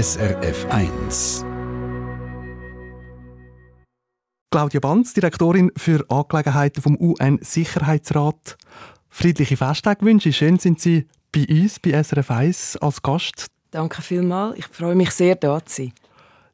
SRF 0.00 0.64
1. 0.70 1.44
Claudia 4.52 4.78
Banz, 4.78 5.12
Direktorin 5.12 5.72
für 5.76 6.08
Angelegenheiten 6.08 6.80
vom 6.80 6.96
UN-Sicherheitsrat. 7.00 8.56
Friedliche 9.08 9.56
Festtage 9.56 10.06
wünsche. 10.06 10.32
Schön 10.32 10.60
sind 10.60 10.78
Sie 10.78 11.08
bei 11.32 11.44
uns, 11.50 11.80
bei 11.80 12.00
SRF 12.00 12.30
1, 12.30 12.76
als 12.76 13.02
Gast. 13.02 13.46
Danke 13.72 14.00
vielmals. 14.00 14.56
Ich 14.58 14.66
freue 14.68 14.94
mich 14.94 15.10
sehr, 15.10 15.34
da 15.34 15.66
zu 15.66 15.82
sein. 15.82 15.92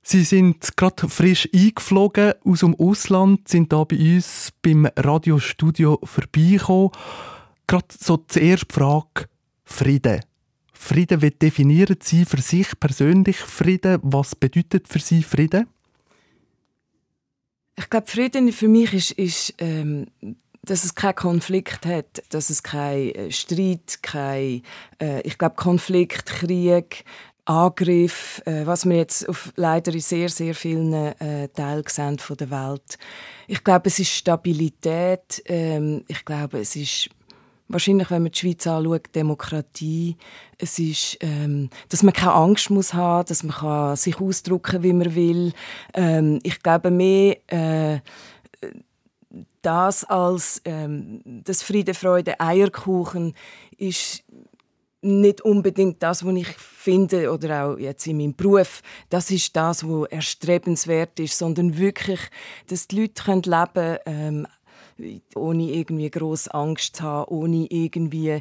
Sie 0.01 0.25
sind 0.25 0.75
gerade 0.79 1.07
frisch 1.11 1.47
eingeflogen 1.55 2.33
aus 2.47 2.61
dem 2.61 2.75
Ausland, 2.77 3.47
sind 3.47 3.75
da 3.75 3.85
bei 3.85 4.15
uns 4.15 4.55
beim 4.63 4.89
Radiostudio 4.97 6.01
vorbeigekommen. 6.03 6.93
Gerade 7.67 7.89
so 7.91 8.17
zuerst 8.27 8.71
die 8.71 8.75
Frage 8.75 9.27
Frieden. 9.65 10.23
Frieden, 10.85 11.23
wie 11.23 11.31
definieren 11.31 11.97
Sie 12.03 12.27
für 12.27 12.43
sich 12.43 12.79
persönlich 12.79 13.39
Frieden? 13.39 14.01
Was 14.03 14.35
bedeutet 14.35 14.87
für 14.87 14.99
Sie 14.99 15.23
Frieden? 15.23 15.67
Ich 17.75 17.89
glaube, 17.89 18.07
Frieden 18.07 18.53
für 18.53 18.69
mich 18.69 18.93
ist, 18.93 19.13
ist 19.13 19.55
ähm, 19.59 20.07
dass 20.61 20.85
es 20.85 20.95
keinen 20.95 21.15
Konflikt 21.15 21.87
hat, 21.87 22.23
dass 22.29 22.51
es 22.51 22.63
keinen 22.63 23.15
äh, 23.15 23.33
Streit, 23.33 24.03
kein, 24.03 24.63
äh, 25.01 25.23
ich 25.23 25.39
glaube, 25.39 25.55
Konflikt, 25.57 26.27
Krieg, 26.27 27.05
Angriff, 27.47 28.43
äh, 28.45 28.67
was 28.67 28.85
wir 28.85 28.97
jetzt 28.97 29.27
auf 29.27 29.55
leider 29.57 29.93
in 29.93 30.01
sehr, 30.01 30.29
sehr 30.29 30.55
vielen 30.55 30.93
äh, 30.93 31.49
Teilen 31.49 31.85
sehen 31.89 32.19
von 32.19 32.37
der 32.37 32.51
Welt. 32.51 32.99
Ich 33.47 33.65
glaube, 33.65 33.89
es 33.89 33.99
ist 33.99 34.11
Stabilität. 34.11 35.43
Ähm, 35.47 36.05
ich 36.09 36.25
glaube, 36.27 36.61
es 36.61 36.77
ist 36.77 37.09
wahrscheinlich, 37.69 38.11
wenn 38.11 38.23
man 38.23 38.33
die 38.33 38.39
Schweiz 38.39 38.67
anschaut, 38.67 39.15
Demokratie. 39.15 40.17
Es 40.59 40.79
ist, 40.79 41.19
ähm, 41.21 41.71
dass 41.89 42.03
man 42.03 42.13
keine 42.13 42.35
Angst 42.35 42.71
muss 42.71 42.95
haben, 42.95 43.27
dass 43.27 43.43
man 43.43 43.57
kann 43.57 43.97
sich 43.97 44.21
ausdrücken, 44.21 44.83
wie 44.83 44.93
man 44.93 45.15
will. 45.15 45.53
Ähm, 45.95 46.41
ich 46.43 46.63
glaube 46.63 46.91
mehr 46.91 47.37
äh, 47.47 48.01
das 49.63 50.05
als 50.05 50.61
ähm, 50.65 51.23
das 51.25 51.63
Friede, 51.63 51.95
Freude, 51.95 52.39
Eierkuchen 52.39 53.35
ist 53.77 54.23
nicht 55.05 55.43
unbedingt 55.43 56.03
das, 56.03 56.25
was 56.25 56.35
ich 56.35 56.49
finde, 56.49 57.31
oder 57.31 57.67
auch 57.67 57.79
jetzt 57.79 58.07
in 58.07 58.17
meinem 58.17 58.35
Beruf, 58.35 58.83
das 59.11 59.31
ist 59.31 59.55
das, 59.55 59.87
was 59.87 60.09
erstrebenswert 60.09 61.21
ist, 61.21 61.39
sondern 61.39 61.77
wirklich, 61.77 62.21
dass 62.69 62.89
die 62.89 63.03
Leute 63.03 63.33
leben 63.33 63.67
können, 63.75 63.99
ähm, 64.07 64.47
ohne 65.35 65.71
irgendwie 65.71 66.11
groß 66.11 66.49
Angst 66.49 66.97
zu 66.97 67.03
haben, 67.03 67.33
ohne 67.33 67.67
irgendwie 67.71 68.41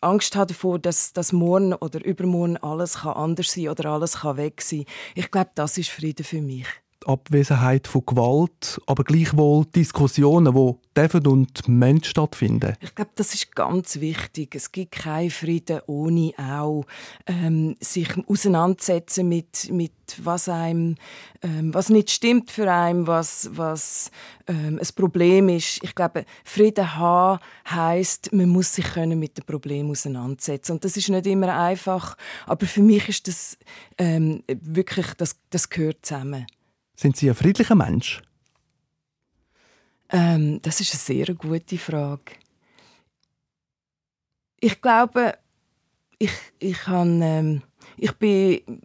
Angst 0.00 0.36
haben 0.36 0.48
davor, 0.48 0.78
dass, 0.78 1.12
dass 1.12 1.32
morgen 1.32 1.72
oder 1.72 2.04
übermorgen 2.04 2.56
alles 2.58 2.98
kann 2.98 3.14
anders 3.14 3.52
sein 3.52 3.68
oder 3.68 3.90
alles 3.90 4.20
kann 4.20 4.36
weg 4.36 4.60
sein. 4.60 4.84
Ich 5.14 5.30
glaube, 5.30 5.50
das 5.54 5.78
ist 5.78 5.90
Frieden 5.90 6.24
für 6.24 6.42
mich. 6.42 6.66
Abwesenheit 7.06 7.86
von 7.86 8.04
Gewalt, 8.06 8.80
aber 8.86 9.04
gleichwohl 9.04 9.64
Diskussionen, 9.66 10.54
die 10.54 10.74
dürfen 10.96 11.26
und 11.26 11.68
Menschen 11.68 12.04
stattfinden. 12.04 12.76
Ich 12.80 12.94
glaube, 12.94 13.10
das 13.16 13.34
ist 13.34 13.54
ganz 13.54 14.00
wichtig. 14.00 14.54
Es 14.54 14.72
gibt 14.72 14.92
keinen 14.92 15.30
Frieden 15.30 15.80
ohne 15.86 16.32
auch 16.38 16.84
ähm, 17.26 17.76
sich 17.80 18.08
auseinandersetzen 18.28 19.28
mit, 19.28 19.70
mit 19.70 19.92
was 20.22 20.48
einem, 20.48 20.96
ähm, 21.42 21.74
was 21.74 21.88
nicht 21.88 22.10
stimmt 22.10 22.50
für 22.50 22.70
einen, 22.70 23.06
was, 23.06 23.50
was 23.52 24.10
ähm, 24.46 24.78
ein 24.80 24.88
Problem 24.94 25.48
ist. 25.48 25.82
Ich 25.82 25.94
glaube, 25.94 26.24
Frieden 26.44 26.96
haben 26.96 27.40
heißt, 27.68 28.32
man 28.32 28.48
muss 28.48 28.74
sich 28.74 28.84
können 28.84 29.18
mit 29.18 29.36
dem 29.38 29.44
Problem 29.44 29.90
auseinandersetzen 29.90 30.72
und 30.72 30.84
das 30.84 30.96
ist 30.96 31.08
nicht 31.08 31.26
immer 31.26 31.58
einfach. 31.58 32.16
Aber 32.46 32.66
für 32.66 32.82
mich 32.82 33.08
ist 33.08 33.28
das 33.28 33.58
ähm, 33.98 34.42
wirklich, 34.46 35.06
das, 35.14 35.36
das 35.50 35.68
gehört 35.68 36.04
zusammen. 36.06 36.46
Sind 36.96 37.16
Sie 37.16 37.28
ein 37.28 37.34
friedlicher 37.34 37.74
Mensch? 37.74 38.22
Ähm, 40.10 40.60
das 40.62 40.80
ist 40.80 40.92
eine 40.92 41.00
sehr 41.00 41.34
gute 41.34 41.78
Frage. 41.78 42.32
Ich 44.60 44.80
glaube, 44.80 45.36
ich, 46.18 46.30
ich, 46.58 46.86
han, 46.86 47.20
ähm, 47.20 47.62
ich 47.96 48.12
bin 48.12 48.82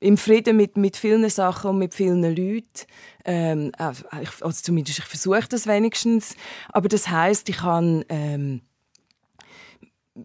im 0.00 0.16
Frieden 0.16 0.56
mit, 0.56 0.76
mit 0.76 0.96
vielen 0.96 1.28
Sachen 1.28 1.70
und 1.70 1.78
mit 1.78 1.94
vielen 1.94 2.22
Leuten. 2.22 2.86
Ähm, 3.24 3.72
also 3.76 4.04
zumindest 4.52 5.00
ich 5.00 5.04
versuche 5.04 5.48
das 5.48 5.66
wenigstens. 5.66 6.36
Aber 6.68 6.88
das 6.88 7.08
heißt, 7.08 7.48
ich 7.48 7.60
habe 7.62 8.04
ähm, 8.08 8.60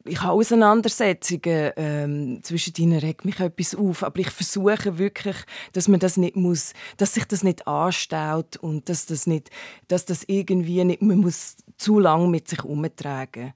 ich 0.05 0.21
habe 0.21 0.33
Auseinandersetzungen 0.33 1.71
ähm, 1.75 2.39
zwischen 2.43 2.73
ihnen 2.77 2.99
regt 2.99 3.25
mich 3.25 3.39
etwas 3.39 3.75
auf, 3.75 4.03
aber 4.03 4.19
ich 4.19 4.29
versuche 4.29 4.97
wirklich, 4.97 5.37
dass 5.73 5.87
man 5.87 5.99
das 5.99 6.17
nicht 6.17 6.35
muss, 6.35 6.73
dass 6.97 7.13
sich 7.13 7.25
das 7.25 7.43
nicht 7.43 7.67
anstaut 7.67 8.57
und 8.57 8.89
dass 8.89 9.05
das 9.05 9.27
nicht, 9.27 9.49
dass 9.87 10.05
das 10.05 10.23
irgendwie 10.27 10.83
nicht, 10.83 11.01
man 11.01 11.17
muss 11.17 11.57
zu 11.77 11.99
lang 11.99 12.29
mit 12.29 12.47
sich 12.47 12.63
umtragen. 12.63 13.53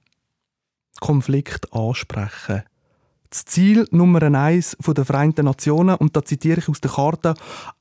Konflikt 1.00 1.72
ansprechen. 1.72 2.62
Das 3.30 3.44
Ziel 3.44 3.86
Nummer 3.90 4.22
eins 4.22 4.76
der 4.86 5.04
Vereinten 5.04 5.44
Nationen, 5.44 5.96
und 5.96 6.16
da 6.16 6.24
zitiere 6.24 6.60
ich 6.60 6.68
aus 6.68 6.80
der 6.80 6.90
Karte, 6.90 7.34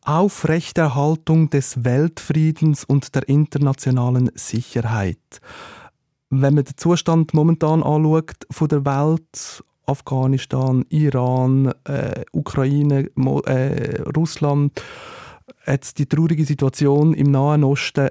Aufrechterhaltung 0.03 1.50
des 1.50 1.85
Weltfriedens 1.85 2.84
und 2.84 3.16
der 3.16 3.29
internationalen 3.29 4.29
Sicherheit 4.35 5.40
wenn 6.30 6.56
man 6.56 6.66
den 6.66 6.78
Zustand 6.78 7.34
momentan 7.34 7.84
anschaut 7.84 8.46
von 8.52 8.68
der 8.68 8.86
Welt, 8.86 9.64
Afghanistan, 9.86 10.86
Iran, 10.90 11.74
äh, 11.86 12.26
Ukraine, 12.34 13.10
Mo 13.16 13.40
äh, 13.42 14.02
Russland, 14.16 14.82
jetzt 15.66 15.98
die 16.00 16.06
traurige 16.06 16.46
Situation 16.46 17.14
im 17.14 17.32
Nahen 17.32 17.64
Osten, 17.64 18.10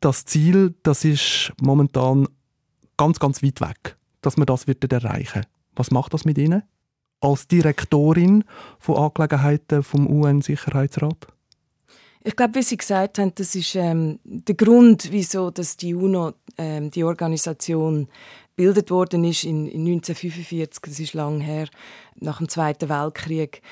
das 0.00 0.24
Ziel, 0.24 0.74
das 0.82 1.04
ist 1.04 1.52
momentan 1.60 2.28
ganz, 2.96 3.18
ganz 3.18 3.42
weit 3.42 3.60
weg, 3.60 3.96
dass 4.20 4.36
man 4.36 4.46
das 4.46 4.66
wird 4.66 4.90
erreichen. 4.92 5.46
Was 5.74 5.90
macht 5.90 6.12
das 6.12 6.24
mit 6.24 6.36
Ihnen 6.36 6.62
als 7.20 7.46
Direktorin 7.46 8.44
von 8.78 8.96
Angelegenheiten 8.96 9.82
vom 9.82 10.06
UN-Sicherheitsrat? 10.06 11.31
Ich 12.24 12.36
glaube, 12.36 12.54
wie 12.54 12.62
Sie 12.62 12.76
gesagt 12.76 13.18
haben, 13.18 13.32
das 13.34 13.54
ist 13.54 13.74
ähm, 13.74 14.20
der 14.24 14.54
Grund, 14.54 15.08
wieso 15.10 15.50
dass 15.50 15.76
die 15.76 15.94
UNO, 15.94 16.32
ähm, 16.56 16.90
die 16.90 17.04
Organisation, 17.04 18.08
gebildet 18.54 18.90
worden 18.90 19.24
ist 19.24 19.44
in, 19.44 19.66
in 19.66 19.86
1945. 19.86 20.82
Das 20.84 21.00
ist 21.00 21.14
lang 21.14 21.40
her, 21.40 21.68
nach 22.16 22.38
dem 22.38 22.48
Zweiten 22.48 22.88
Weltkrieg 22.88 23.62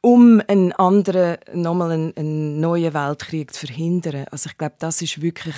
um 0.00 0.42
einen 0.48 0.72
anderen, 0.72 1.38
nochmal 1.54 1.92
einen, 1.92 2.16
einen 2.18 2.60
neuen 2.60 2.92
Weltkrieg 2.92 3.54
zu 3.54 3.66
verhindern. 3.66 4.26
Also 4.30 4.50
ich 4.50 4.58
glaube, 4.58 4.74
das 4.78 5.00
ist 5.00 5.22
wirklich 5.22 5.54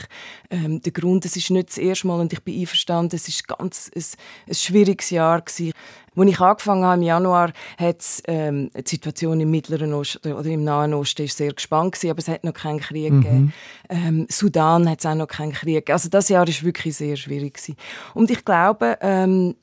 ähm, 0.50 0.80
der 0.80 0.92
Grund. 0.92 1.24
Es 1.24 1.36
ist 1.36 1.50
nicht 1.50 1.70
das 1.70 1.78
erste 1.78 2.06
Mal 2.06 2.20
und 2.20 2.32
ich 2.32 2.40
bin 2.44 2.60
einverstanden, 2.60 3.16
es 3.16 3.26
ist 3.26 3.48
ganz 3.48 3.90
ein, 3.92 4.04
ein 4.48 4.54
schwieriges 4.54 5.10
Jahr 5.10 5.42
gewesen. 5.42 5.72
Als 6.16 6.30
ich 6.30 6.40
angefangen 6.40 6.84
habe 6.84 6.96
im 6.96 7.02
Januar, 7.02 7.52
hat 7.78 8.04
ähm, 8.26 8.70
die 8.74 8.88
Situation 8.88 9.40
im 9.40 9.50
Mittleren 9.50 9.92
Osten 9.92 10.32
oder 10.32 10.48
im 10.48 10.64
Nahen 10.64 10.94
Osten 10.94 11.22
ist 11.22 11.36
sehr 11.36 11.52
gespannt 11.52 11.92
gewesen, 11.92 12.10
aber 12.10 12.18
es 12.18 12.28
hat 12.28 12.44
noch 12.44 12.54
keinen 12.54 12.80
Krieg 12.80 13.12
mhm. 13.12 13.20
gegeben. 13.20 13.52
Ähm, 13.88 14.26
Sudan 14.30 14.88
hat 14.88 15.00
es 15.00 15.06
auch 15.06 15.14
noch 15.14 15.28
keinen 15.28 15.52
Krieg. 15.52 15.90
Also 15.90 16.08
das 16.08 16.28
Jahr 16.28 16.48
ist 16.48 16.64
wirklich 16.64 16.96
sehr 16.96 17.16
schwierig 17.16 17.54
gewesen. 17.54 17.76
Und 18.14 18.30
ich 18.30 18.44
glaube, 18.44 18.98
ähm, 19.00 19.56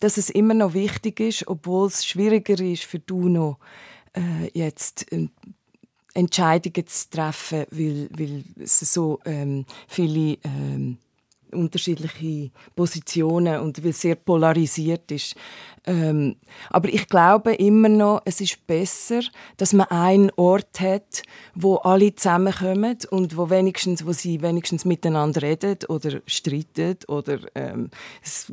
dass 0.00 0.16
es 0.16 0.30
immer 0.30 0.54
noch 0.54 0.74
wichtig 0.74 1.20
ist, 1.20 1.48
obwohl 1.48 1.88
es 1.88 2.04
schwieriger 2.04 2.58
ist 2.60 2.84
für 2.84 2.98
die 2.98 3.12
UNO, 3.12 3.58
äh, 4.14 4.50
jetzt 4.52 5.10
äh, 5.12 5.28
Entscheidungen 6.14 6.86
zu 6.86 7.10
treffen, 7.10 7.64
weil, 7.70 8.08
weil 8.16 8.44
es 8.60 8.80
so 8.80 9.18
ähm, 9.24 9.64
viele 9.88 10.38
ähm, 10.44 10.98
unterschiedliche 11.52 12.50
Positionen 12.74 13.60
und 13.60 13.82
weil 13.84 13.92
sehr 13.92 14.16
polarisiert 14.16 15.10
ist. 15.10 15.36
Ähm, 15.84 16.36
aber 16.70 16.88
ich 16.90 17.08
glaube 17.08 17.54
immer 17.54 17.88
noch, 17.88 18.22
es 18.24 18.40
ist 18.40 18.64
besser, 18.68 19.20
dass 19.56 19.72
man 19.72 19.88
einen 19.88 20.30
Ort 20.36 20.80
hat, 20.80 21.22
wo 21.56 21.76
alle 21.76 22.14
zusammenkommen 22.14 22.98
und 23.10 23.36
wo 23.36 23.50
wenigstens, 23.50 24.06
wo 24.06 24.12
sie 24.12 24.42
wenigstens 24.42 24.84
miteinander 24.84 25.42
reden 25.42 25.78
oder 25.88 26.20
streiten 26.26 26.98
oder 27.08 27.40
ähm, 27.56 27.90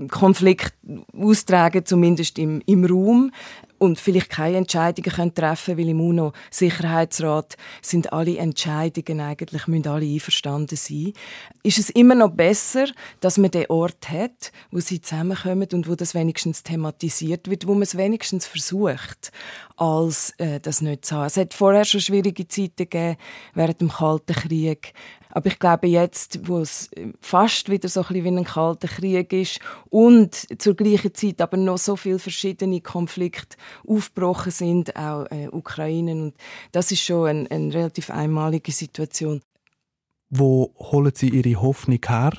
Konflikt 0.09 0.73
austragen, 1.15 1.85
zumindest 1.85 2.39
im, 2.39 2.63
im 2.65 2.85
Raum 2.85 3.31
und 3.77 3.99
vielleicht 3.99 4.31
keine 4.31 4.57
Entscheidungen 4.57 5.11
können 5.11 5.33
treffen 5.33 5.77
weil 5.77 5.87
im 5.87 6.01
UNO-Sicherheitsrat 6.01 7.55
sind 7.81 8.11
alle 8.11 8.37
Entscheidungen 8.37 9.21
eigentlich, 9.21 9.67
müssen 9.67 9.87
alle 9.87 10.05
einverstanden 10.05 10.75
sein. 10.75 11.13
Ist 11.63 11.77
es 11.77 11.89
immer 11.91 12.15
noch 12.15 12.31
besser, 12.31 12.87
dass 13.21 13.37
man 13.37 13.51
den 13.51 13.67
Ort 13.69 14.09
hat, 14.09 14.51
wo 14.71 14.79
sie 14.79 14.99
zusammenkommen 14.99 15.69
und 15.71 15.87
wo 15.87 15.95
das 15.95 16.13
wenigstens 16.13 16.63
thematisiert 16.63 17.18
wird, 17.21 17.67
wo 17.67 17.73
man 17.73 17.83
es 17.83 17.97
wenigstens 17.97 18.45
versucht, 18.45 19.31
als 19.77 20.33
äh, 20.37 20.59
das 20.59 20.81
nicht 20.81 21.05
zu 21.05 21.15
haben. 21.15 21.27
Es 21.27 21.37
hat 21.37 21.53
vorher 21.53 21.85
schon 21.85 22.01
schwierige 22.01 22.47
Zeiten 22.47 22.75
gegeben, 22.77 23.17
während 23.53 23.81
dem 23.81 23.89
Kalten 23.89 24.33
Krieg, 24.33 24.93
Aber 25.31 25.47
ich 25.47 25.59
glaube, 25.59 25.87
jetzt, 25.87 26.47
wo 26.47 26.59
es 26.59 26.89
fast 27.21 27.69
wieder 27.69 27.87
so 27.87 28.01
ein 28.01 28.07
bisschen 28.07 28.23
wie 28.23 28.39
ein 28.39 28.43
kalter 28.43 28.87
Krieg 28.87 29.31
ist 29.31 29.59
und 29.89 30.33
zur 30.59 30.75
gleichen 30.75 31.13
Zeit 31.13 31.39
aber 31.39 31.55
noch 31.55 31.77
so 31.77 31.95
viele 31.95 32.17
verschiedene 32.17 32.81
Konflikte 32.81 33.55
aufgebrochen 33.87 34.51
sind, 34.51 34.95
auch 34.95 35.25
äh, 35.29 35.47
Ukraine, 35.51 36.11
und 36.11 36.33
das 36.71 36.91
ist 36.91 37.01
schon 37.01 37.27
eine, 37.27 37.51
eine 37.51 37.73
relativ 37.73 38.09
einmalige 38.09 38.71
Situation. 38.71 39.41
Wo 40.31 40.73
holen 40.77 41.11
Sie 41.13 41.29
Ihre 41.29 41.61
Hoffnung 41.61 41.99
her? 42.07 42.33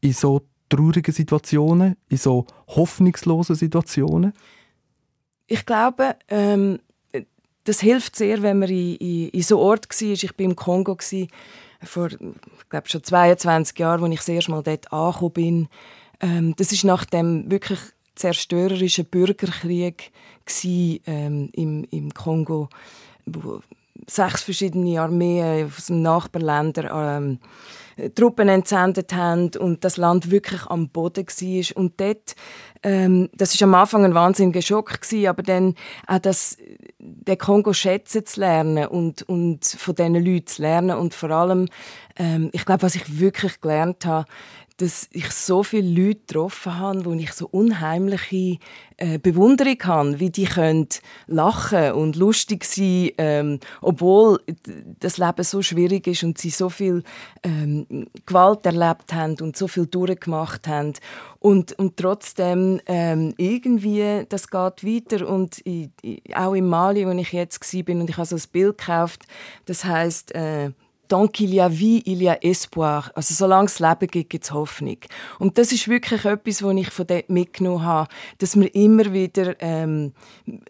In 0.00 0.12
so 0.12 0.42
traurigen 0.68 1.14
Situationen, 1.14 1.96
in 2.08 2.16
so 2.16 2.46
hoffnungslosen 2.68 3.56
Situationen? 3.56 4.32
Ich 5.46 5.64
glaube, 5.64 6.16
ähm, 6.28 6.78
das 7.64 7.80
hilft 7.80 8.16
sehr, 8.16 8.42
wenn 8.42 8.58
man 8.58 8.68
in, 8.68 8.96
in, 8.96 9.28
in 9.28 9.42
so 9.42 9.58
Ort 9.58 9.88
war. 9.88 10.08
Ich 10.08 10.24
war 10.24 10.38
im 10.38 10.56
Kongo 10.56 10.96
vor, 11.84 12.08
ich 12.08 12.68
glaube 12.68 12.88
schon 12.88 13.04
22 13.04 13.78
Jahren, 13.78 14.04
als 14.04 14.12
ich 14.12 14.18
das 14.18 14.28
erste 14.28 14.50
Mal 14.50 14.62
dort 14.62 14.92
angekommen 14.92 15.32
bin. 15.32 15.68
Ähm, 16.20 16.54
das 16.56 16.72
ist 16.72 16.84
nach 16.84 17.04
dem 17.04 17.50
wirklich 17.50 17.78
zerstörerischen 18.14 19.04
Bürgerkrieg 19.04 20.10
gewesen, 20.44 21.00
ähm, 21.06 21.50
im, 21.52 21.84
im 21.90 22.12
Kongo, 22.12 22.68
wo 23.26 23.60
sechs 24.06 24.42
verschiedene 24.42 25.00
Armeen 25.00 25.66
aus 25.66 25.86
den 25.86 26.02
Nachbarländern 26.02 26.88
ähm, 26.92 27.38
Truppen 28.14 28.48
entsendet 28.48 29.12
haben 29.14 29.50
und 29.58 29.84
das 29.84 29.96
Land 29.96 30.30
wirklich 30.30 30.66
am 30.66 30.88
Boden 30.88 31.26
war. 31.26 31.76
Und 31.76 32.00
dort, 32.00 32.36
ähm, 32.82 33.28
das 33.34 33.60
war 33.60 33.68
am 33.68 33.74
Anfang 33.74 34.04
ein 34.04 34.14
wahnsinniger 34.14 34.62
Schock 34.62 35.00
gewesen, 35.00 35.26
aber 35.26 35.42
dann 35.42 35.74
auch 36.06 36.18
das, 36.18 36.56
den 36.98 37.38
Kongo 37.38 37.72
schätzen 37.72 38.24
zu 38.24 38.40
lernen 38.40 38.86
und, 38.86 39.22
und 39.22 39.64
von 39.64 39.94
diesen 39.94 40.14
Leuten 40.14 40.46
zu 40.46 40.62
lernen 40.62 40.96
und 40.96 41.14
vor 41.14 41.30
allem, 41.30 41.68
ähm, 42.16 42.50
ich 42.52 42.64
glaube, 42.64 42.82
was 42.82 42.94
ich 42.94 43.18
wirklich 43.18 43.60
gelernt 43.60 44.06
habe, 44.06 44.26
dass 44.78 45.08
ich 45.12 45.30
so 45.32 45.64
viele 45.64 45.88
Leute 45.88 46.20
getroffen 46.20 46.78
habe, 46.78 47.04
wo 47.04 47.12
ich 47.12 47.32
so 47.32 47.48
unheimliche 47.48 48.58
äh, 48.96 49.18
Bewunderung 49.18 49.76
habe, 49.82 50.20
wie 50.20 50.30
die 50.30 50.44
können 50.44 50.88
lachen 51.26 51.92
und 51.92 52.14
lustig 52.14 52.64
sein, 52.64 53.10
ähm, 53.18 53.60
obwohl 53.80 54.40
das 55.00 55.18
Leben 55.18 55.42
so 55.42 55.62
schwierig 55.62 56.06
ist 56.06 56.22
und 56.22 56.38
sie 56.38 56.50
so 56.50 56.68
viel 56.68 57.02
ähm, 57.42 58.06
Gewalt 58.24 58.64
erlebt 58.66 59.12
haben 59.12 59.36
und 59.40 59.56
so 59.56 59.66
viel 59.66 59.86
durchgemacht 59.86 60.68
haben. 60.68 60.92
Und, 61.40 61.76
und 61.78 61.96
trotzdem 61.96 62.80
ähm, 62.86 63.34
irgendwie 63.36 64.26
das 64.28 64.48
geht 64.48 64.84
weiter 64.84 65.28
und 65.28 65.60
ich, 65.64 65.90
ich, 66.02 66.36
auch 66.36 66.54
in 66.54 66.68
Mali, 66.68 67.04
wo 67.04 67.10
ich 67.10 67.32
jetzt 67.32 67.74
war, 67.74 67.82
bin 67.82 68.00
und 68.00 68.10
ich 68.10 68.16
habe 68.16 68.26
so 68.26 68.36
ein 68.36 68.42
Bild 68.52 68.78
gekauft, 68.78 69.24
das 69.66 69.84
heißt 69.84 70.34
äh, 70.34 70.70
Tant 71.08 71.26
qu'il 71.26 71.54
y 71.54 71.60
a 71.60 71.68
vie, 71.68 72.02
il 72.04 72.22
y 72.22 72.28
a 72.28 72.38
espoir. 72.42 73.10
Also 73.14 73.34
solange 73.34 73.66
es 73.66 73.80
Leben 73.80 74.08
gibt, 74.08 74.30
gibt 74.30 74.44
es 74.44 74.52
Hoffnung. 74.52 74.98
Und 75.38 75.56
das 75.56 75.72
ist 75.72 75.88
wirklich 75.88 76.24
etwas, 76.24 76.62
was 76.62 76.76
ich 76.76 76.90
von 76.90 77.06
dort 77.06 77.30
mitgenommen 77.30 77.82
habe, 77.82 78.08
dass 78.38 78.56
wir 78.56 78.74
immer 78.74 79.12
wieder 79.12 79.54
ähm, 79.60 80.12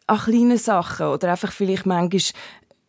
an 0.07 0.19
kleinen 0.19 0.59
Sachen 0.59 1.07
oder 1.07 1.33
einfach 1.33 1.53
vielleicht 1.53 1.87
manchmal 1.87 2.21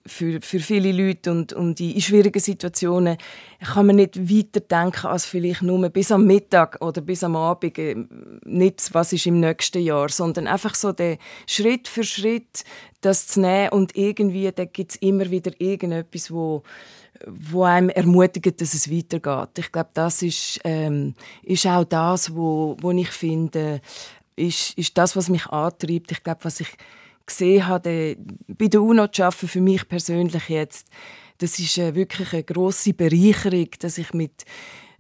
für, 0.10 0.42
für 0.42 0.60
viele 0.60 0.92
Leute 0.92 1.32
und, 1.32 1.54
und 1.54 1.80
in 1.80 2.02
schwierigen 2.02 2.40
Situationen 2.40 3.18
kann 3.62 3.86
man 3.86 3.98
nicht 3.98 4.18
weiter 4.30 4.60
denken 4.60 5.08
als 5.08 5.26
vielleicht 5.26 5.62
nur 5.62 5.88
bis 5.90 6.12
am 6.12 6.26
Mittag 6.26 6.78
oder 6.82 7.02
bis 7.02 7.24
am 7.24 7.36
Abend, 7.36 7.78
äh, 7.78 7.96
nicht 8.46 8.94
was 8.94 9.14
ist 9.14 9.28
im 9.28 9.40
nächsten 9.40 9.82
Jahr, 9.82 10.10
sondern 10.10 10.48
einfach 10.48 10.76
so 10.76 10.92
den 10.92 11.18
Schritt 11.48 11.88
für 11.88 12.04
Schritt 12.04 12.64
das 13.02 13.28
zu 13.28 13.42
nehmen 13.42 13.70
und 13.70 13.96
irgendwie, 13.96 14.52
da 14.52 14.66
gibt 14.66 14.92
es 14.92 14.98
immer 14.98 15.30
wieder 15.30 15.52
irgendetwas, 15.60 16.32
wo 16.32 16.64
wo 17.26 17.64
einem 17.64 17.90
ermutigt, 17.90 18.62
dass 18.62 18.74
es 18.74 18.92
weitergeht. 18.92 19.58
Ich 19.58 19.72
glaube, 19.72 19.90
das 19.94 20.22
ist, 20.22 20.60
ähm, 20.64 21.16
ist 21.44 21.66
auch 21.68 21.84
das, 21.84 22.36
wo, 22.36 22.78
wo 22.82 22.92
ich 22.92 23.10
finde, 23.10 23.82
ist, 24.36 24.78
ist 24.78 24.98
das, 24.98 25.16
was 25.16 25.30
mich 25.30 25.48
antreibt. 25.48 26.12
Ich 26.12 26.24
glaube, 26.24 26.44
was 26.44 26.60
ich 26.60 26.70
gesehen 27.26 27.68
habe, 27.68 28.18
bei 28.48 28.68
der 28.68 28.82
UNO 28.82 29.08
zu 29.08 29.24
arbeiten, 29.24 29.48
für 29.48 29.62
mich 29.62 29.88
persönlich 29.88 30.50
jetzt, 30.50 30.88
das 31.38 31.60
ist 31.60 31.78
äh, 31.78 31.96
wirklich 31.96 32.34
eine 32.34 32.44
grosse 32.44 32.94
Bereicherung, 32.94 33.70
dass 33.80 33.98
ich 33.98 34.14
mit, 34.14 34.46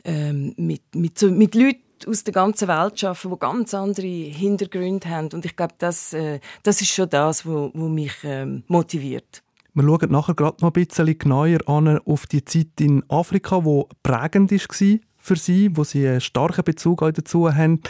ähm, 0.05 0.53
mit, 0.57 0.83
mit, 0.95 1.17
so, 1.17 1.29
mit 1.29 1.55
Leuten 1.55 1.81
aus 2.07 2.23
der 2.23 2.33
ganzen 2.33 2.67
Welt 2.67 3.03
arbeite, 3.03 3.29
die 3.29 3.39
ganz 3.39 3.73
andere 3.73 4.07
Hintergründe 4.07 5.09
haben. 5.09 5.29
Und 5.33 5.45
ich 5.45 5.55
glaube, 5.55 5.73
das, 5.77 6.13
äh, 6.13 6.39
das 6.63 6.81
ist 6.81 6.91
schon 6.91 7.09
das, 7.09 7.45
was 7.45 7.73
mich 7.73 8.13
ähm, 8.23 8.63
motiviert. 8.67 9.43
Wir 9.73 9.83
schauen 9.83 10.11
nachher 10.11 10.35
gerade 10.35 10.57
noch 10.61 10.73
ein 10.73 10.85
bisschen 10.85 11.17
genauer 11.17 11.59
an 11.67 11.99
auf 11.99 12.25
die 12.25 12.43
Zeit 12.43 12.79
in 12.79 13.03
Afrika, 13.09 13.61
die 13.61 13.83
prägend 14.03 14.51
war 14.51 14.99
für 15.17 15.35
Sie, 15.35 15.69
wo 15.75 15.83
Sie 15.83 16.07
einen 16.07 16.21
starken 16.21 16.63
Bezug 16.63 16.99
dazu 17.01 17.53
haben. 17.53 17.81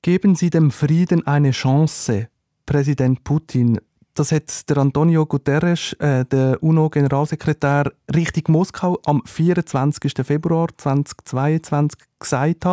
Geben 0.00 0.34
Sie 0.34 0.50
dem 0.50 0.70
Frieden 0.70 1.26
eine 1.26 1.50
Chance, 1.50 2.28
Präsident 2.66 3.24
Putin. 3.24 3.78
Das 4.14 4.30
hat 4.30 4.68
der 4.68 4.76
Antonio 4.78 5.24
Guterres, 5.24 5.94
äh, 5.94 6.24
der 6.26 6.62
UNO-Generalsekretär, 6.62 7.92
Richtung 8.14 8.44
Moskau 8.48 8.98
am 9.06 9.22
24. 9.24 10.12
Februar 10.22 10.68
2022 10.76 11.98
gesagt. 12.18 12.64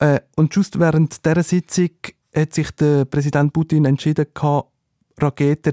Äh, 0.00 0.20
und 0.36 0.54
just 0.54 0.80
während 0.80 1.24
dieser 1.24 1.42
Sitzung 1.44 1.90
hat 2.34 2.54
sich 2.54 2.70
der 2.72 3.04
Präsident 3.04 3.52
Putin 3.52 3.84
entschieden, 3.84 4.26
Raketen 4.34 4.71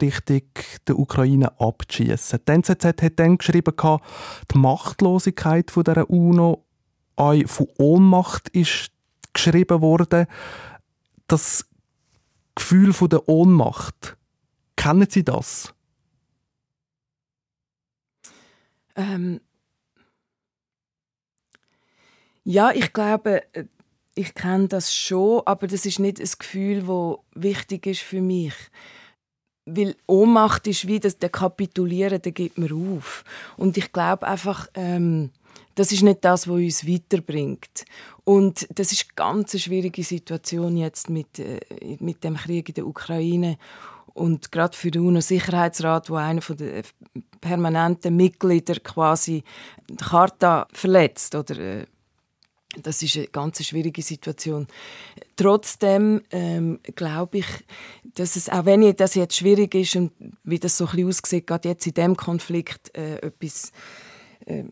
Richtung 0.02 0.42
der 0.88 1.00
Ukraine 1.00 1.60
abzuschießen. 1.60 2.40
Die 2.48 2.52
NZZ 2.52 2.86
hat 2.86 3.20
dann 3.20 3.38
geschrieben, 3.38 3.74
die 4.54 4.58
Machtlosigkeit 4.58 5.72
der 5.76 6.10
UNO 6.10 6.66
auch 7.16 7.48
von 7.48 7.68
Ohnmacht 7.78 8.50
ist 8.50 8.92
geschrieben 9.34 9.82
worden. 9.82 10.26
Das 11.28 11.68
Gefühl 12.56 12.94
der 12.94 13.28
Ohnmacht, 13.30 14.18
kennen 14.76 15.08
Sie 15.10 15.24
das? 15.24 15.74
Ähm 18.96 19.40
ja, 22.44 22.72
ich 22.72 22.92
glaube, 22.94 23.44
äh, 23.54 23.66
ich 24.16 24.34
kenne 24.34 24.68
das 24.68 24.94
schon, 24.94 25.44
aber 25.46 25.68
das 25.68 25.86
ist 25.86 26.00
nicht 26.00 26.20
ein 26.20 26.30
Gefühl, 26.38 26.88
das 26.88 27.42
wichtig 27.42 27.86
ist 27.86 28.02
für 28.02 28.22
mich. 28.22 28.54
Weil 29.76 29.96
Ohnmacht 30.08 30.68
ist 30.68 30.88
wie 30.88 31.00
das, 31.00 31.18
der 31.18 31.30
Kapitulieren, 31.30 32.22
der 32.22 32.32
gibt 32.32 32.58
man 32.58 32.72
auf. 32.72 33.24
Und 33.58 33.78
ich 33.78 33.92
glaube 33.92 34.28
einfach, 34.28 34.68
ähm, 34.74 35.32
das 35.76 35.92
ist 35.92 36.04
nicht 36.04 36.26
das, 36.26 36.48
was 36.48 36.56
uns 36.56 36.88
weiterbringt. 36.88 37.86
Und 38.26 38.68
das 38.78 38.92
ist 38.92 39.06
eine 39.08 39.16
ganz 39.16 39.60
schwierige 39.60 40.04
Situation 40.04 40.78
jetzt 40.78 41.10
mit, 41.10 41.40
äh, 41.40 41.60
mit 42.00 42.24
dem 42.24 42.36
Krieg 42.36 42.70
in 42.70 42.76
der 42.76 42.86
Ukraine. 42.86 43.58
Und 44.14 44.52
gerade 44.52 44.76
für 44.76 44.92
den 44.92 45.04
UNO-Sicherheitsrat, 45.04 46.10
wo 46.10 46.16
einer 46.16 46.42
der 46.42 46.84
permanenten 47.40 48.16
Mitglieder 48.16 48.76
quasi 48.76 49.44
die 49.90 49.96
Charta 49.96 50.68
verletzt 50.74 51.36
oder 51.36 51.58
äh, 51.58 51.86
das 52.78 53.02
ist 53.02 53.18
eine 53.18 53.28
ganz 53.28 53.64
schwierige 53.64 54.02
Situation. 54.02 54.68
Trotzdem 55.36 56.22
ähm, 56.32 56.80
glaube 56.96 57.40
ich, 57.40 57.48
dass 58.16 58.36
es, 58.36 58.50
auch 58.50 58.66
wenn 58.66 58.96
das 58.96 59.16
jetzt 59.16 59.38
schwierig 59.38 59.74
ist 59.76 59.96
und 59.96 60.12
wie 60.44 60.60
das 60.60 60.78
so 60.78 60.86
ein 60.86 60.92
bisschen 60.92 61.08
aussieht, 61.08 61.48
gerade 61.48 61.70
jetzt 61.70 61.88
in 61.88 61.94
diesem 61.94 62.16
Konflikt 62.16 62.96
äh, 62.96 63.18
etwas 63.18 63.72
äh, 64.46 64.66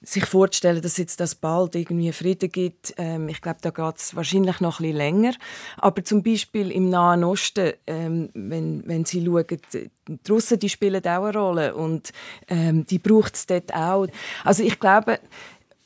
sich 0.00 0.24
vorzustellen, 0.24 0.80
dass 0.80 0.96
jetzt 0.96 1.20
das 1.20 1.34
bald 1.34 1.74
irgendwie 1.74 2.12
Frieden 2.12 2.50
gibt, 2.50 2.94
ähm, 2.96 3.28
ich 3.28 3.42
glaube, 3.42 3.58
da 3.60 3.70
geht 3.70 3.96
es 3.96 4.16
wahrscheinlich 4.16 4.60
noch 4.60 4.80
ein 4.80 4.84
bisschen 4.84 4.96
länger. 4.96 5.32
Aber 5.76 6.02
zum 6.02 6.22
Beispiel 6.22 6.70
im 6.70 6.88
Nahen 6.88 7.24
Osten, 7.24 7.74
ähm, 7.86 8.30
wenn, 8.32 8.82
wenn 8.86 9.04
Sie 9.04 9.24
schauen, 9.24 9.44
die 9.74 9.90
Russen 10.28 10.58
die 10.58 10.68
spielen 10.68 11.04
auch 11.04 11.24
eine 11.24 11.38
Rolle 11.38 11.74
und 11.74 12.12
ähm, 12.48 12.86
die 12.86 12.98
braucht 12.98 13.34
es 13.34 13.46
dort 13.46 13.74
auch. 13.74 14.06
Also 14.44 14.62
ich 14.62 14.78
glaube, 14.80 15.20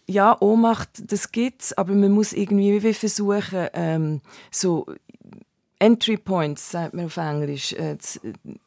ja, 0.09 0.37
Ohnmacht, 0.41 0.91
das 1.11 1.33
gibt's, 1.33 1.73
aber 1.73 1.93
man 1.95 2.13
muss 2.13 2.33
irgendwie 2.33 2.93
versuchen, 2.93 3.69
ähm, 3.73 4.21
so 4.51 4.87
Entry 5.83 6.17
Points, 6.17 6.71
sagt 6.71 6.95
man 6.95 7.07
auf 7.07 7.17
Englisch. 7.17 7.73
Äh, 7.73 7.97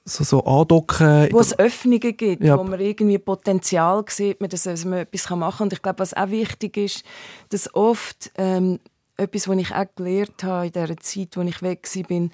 so, 0.03 0.23
so 0.25 0.43
andocken. 0.43 1.29
Wo 1.31 1.39
es 1.39 1.57
Öffnungen 1.57 2.17
gibt, 2.17 2.43
ja. 2.43 2.57
wo 2.57 2.63
man 2.63 2.79
irgendwie 2.79 3.17
Potenzial 3.17 4.03
sieht, 4.09 4.41
dass 4.41 4.65
man 4.83 4.99
etwas 4.99 5.29
machen 5.29 5.57
kann. 5.57 5.65
Und 5.67 5.73
ich 5.73 5.81
glaube, 5.81 5.99
was 5.99 6.13
auch 6.13 6.29
wichtig 6.29 6.75
ist, 6.75 7.05
dass 7.49 7.73
oft 7.73 8.31
ähm, 8.37 8.79
etwas, 9.15 9.47
was 9.47 9.57
ich 9.57 9.73
auch 9.73 9.85
gelernt 9.95 10.43
habe 10.43 10.65
in 10.67 10.71
dieser 10.73 10.97
Zeit, 10.97 11.37
wo 11.37 11.41
ich 11.41 11.61
weg 11.61 11.87
war, 12.09 12.29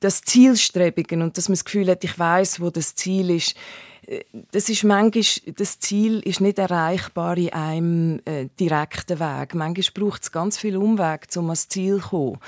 das 0.00 0.22
Zielstrebigen 0.22 1.22
und 1.22 1.36
dass 1.36 1.48
man 1.48 1.54
das 1.54 1.64
Gefühl 1.64 1.88
hat, 1.90 2.02
ich 2.02 2.18
weiß, 2.18 2.60
wo 2.60 2.70
das 2.70 2.96
Ziel 2.96 3.30
ist, 3.30 3.54
das 4.52 4.68
ist 4.68 4.84
manchmal, 4.84 5.54
das 5.54 5.78
Ziel 5.78 6.20
ist 6.20 6.40
nicht 6.40 6.58
erreichbar 6.58 7.36
in 7.36 7.52
einem 7.52 8.20
äh, 8.24 8.46
direkten 8.58 9.20
Weg. 9.20 9.54
Manchmal 9.54 9.86
braucht 9.94 10.22
es 10.22 10.32
ganz 10.32 10.58
viel 10.58 10.76
Umweg, 10.76 11.26
um 11.36 11.44
ans 11.44 11.68
Ziel 11.68 12.00
zu 12.00 12.08
kommen. 12.08 12.38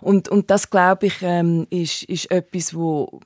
Und, 0.00 0.28
und 0.28 0.50
das, 0.50 0.70
glaube 0.70 1.06
ich, 1.06 1.16
ähm, 1.22 1.66
ist, 1.70 2.04
ist 2.04 2.30
etwas, 2.30 2.74
wo 2.74 3.20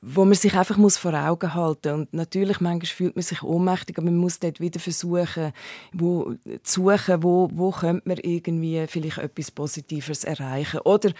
wo 0.00 0.24
man 0.24 0.34
sich 0.34 0.54
einfach 0.54 0.76
muss 0.76 0.96
vor 0.96 1.12
Augen 1.12 1.54
halten 1.54 1.92
und 1.92 2.14
natürlich 2.14 2.60
manchmal 2.60 2.86
fühlt 2.86 3.16
man 3.16 3.22
sich 3.24 3.42
ohnmächtig, 3.42 3.98
aber 3.98 4.04
man 4.04 4.16
muss 4.16 4.38
dort 4.38 4.60
wieder 4.60 4.78
versuchen, 4.78 5.52
wo 5.92 6.34
zu 6.62 6.82
suchen, 6.82 7.22
wo 7.22 7.48
wo 7.52 7.72
könnte 7.72 8.08
man 8.08 8.18
irgendwie 8.18 8.86
vielleicht 8.86 9.18
etwas 9.18 9.50
Positives 9.50 10.22
erreichen 10.22 10.80
oder 10.84 11.10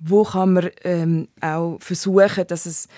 wo 0.00 0.24
kann 0.24 0.54
man 0.54 0.70
ähm, 0.82 1.28
auch 1.40 1.78
versuchen, 1.80 2.46
dass 2.48 2.66
es 2.66 2.88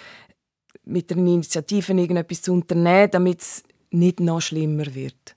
mit 0.87 1.11
der 1.11 1.19
Initiative 1.19 1.93
irgendetwas 1.93 2.43
zu 2.43 2.52
unternehmen, 2.52 3.11
damit 3.11 3.40
es 3.40 3.62
nicht 3.90 4.21
noch 4.21 4.40
schlimmer 4.40 4.95
wird. 4.95 5.37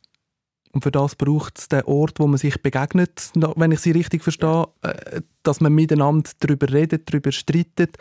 Und 0.71 0.83
für 0.83 0.91
das 0.91 1.15
braucht 1.15 1.57
es 1.57 1.67
den 1.67 1.83
Ort, 1.83 2.19
wo 2.19 2.27
man 2.27 2.37
sich 2.37 2.61
begegnet, 2.61 3.31
wenn 3.33 3.71
ich 3.71 3.79
Sie 3.79 3.91
richtig 3.91 4.23
verstehe, 4.23 4.67
äh, 4.83 5.21
dass 5.41 5.61
man 5.61 5.73
miteinander 5.73 6.29
darüber 6.39 6.71
redet, 6.71 7.09
darüber 7.09 7.31
streitet. 7.31 7.97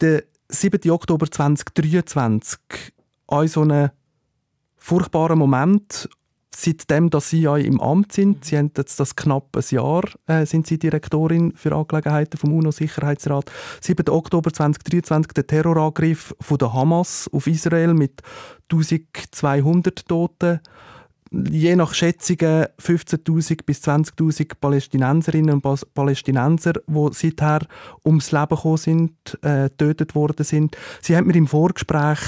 Der 0.00 0.24
7. 0.48 0.90
Oktober 0.90 1.30
2023, 1.30 2.58
ein 3.28 3.48
so 3.48 3.62
ein 3.62 3.90
furchtbarer 4.76 5.36
Moment, 5.36 6.08
seitdem 6.56 7.10
dass 7.10 7.30
Sie 7.30 7.42
ja 7.42 7.56
im 7.56 7.80
Amt 7.80 8.12
sind, 8.12 8.44
Sie 8.44 8.56
haben 8.56 8.72
jetzt 8.76 8.98
das 8.98 9.14
knapp 9.14 9.56
ein 9.56 9.64
Jahr, 9.70 10.04
äh, 10.26 10.46
sind 10.46 10.66
Sie 10.66 10.78
Direktorin 10.78 11.52
für 11.54 11.74
Angelegenheiten 11.74 12.38
vom 12.38 12.52
UNO-Sicherheitsrat. 12.52 13.50
7. 13.80 14.08
Oktober 14.08 14.52
2023, 14.52 15.32
der 15.32 15.46
Terrorangriff 15.46 16.34
von 16.40 16.58
der 16.58 16.72
Hamas 16.72 17.28
auf 17.32 17.46
Israel 17.46 17.94
mit 17.94 18.22
1200 18.70 20.08
Toten 20.08 20.60
je 21.32 21.74
nach 21.76 21.92
Schätzungen 21.92 22.66
15.000 22.80 23.64
bis 23.66 23.82
20.000 23.82 24.52
Palästinenserinnen 24.60 25.60
und 25.60 25.94
Palästinenser, 25.94 26.74
die 26.86 27.08
seither 27.12 27.66
ums 28.04 28.32
Leben 28.32 28.48
gekommen 28.54 28.76
sind, 28.76 29.38
äh, 29.42 29.64
getötet 29.64 30.14
worden 30.14 30.44
sind. 30.44 30.76
Sie 31.02 31.16
haben 31.16 31.26
mir 31.26 31.34
im 31.34 31.48
Vorgespräch 31.48 32.20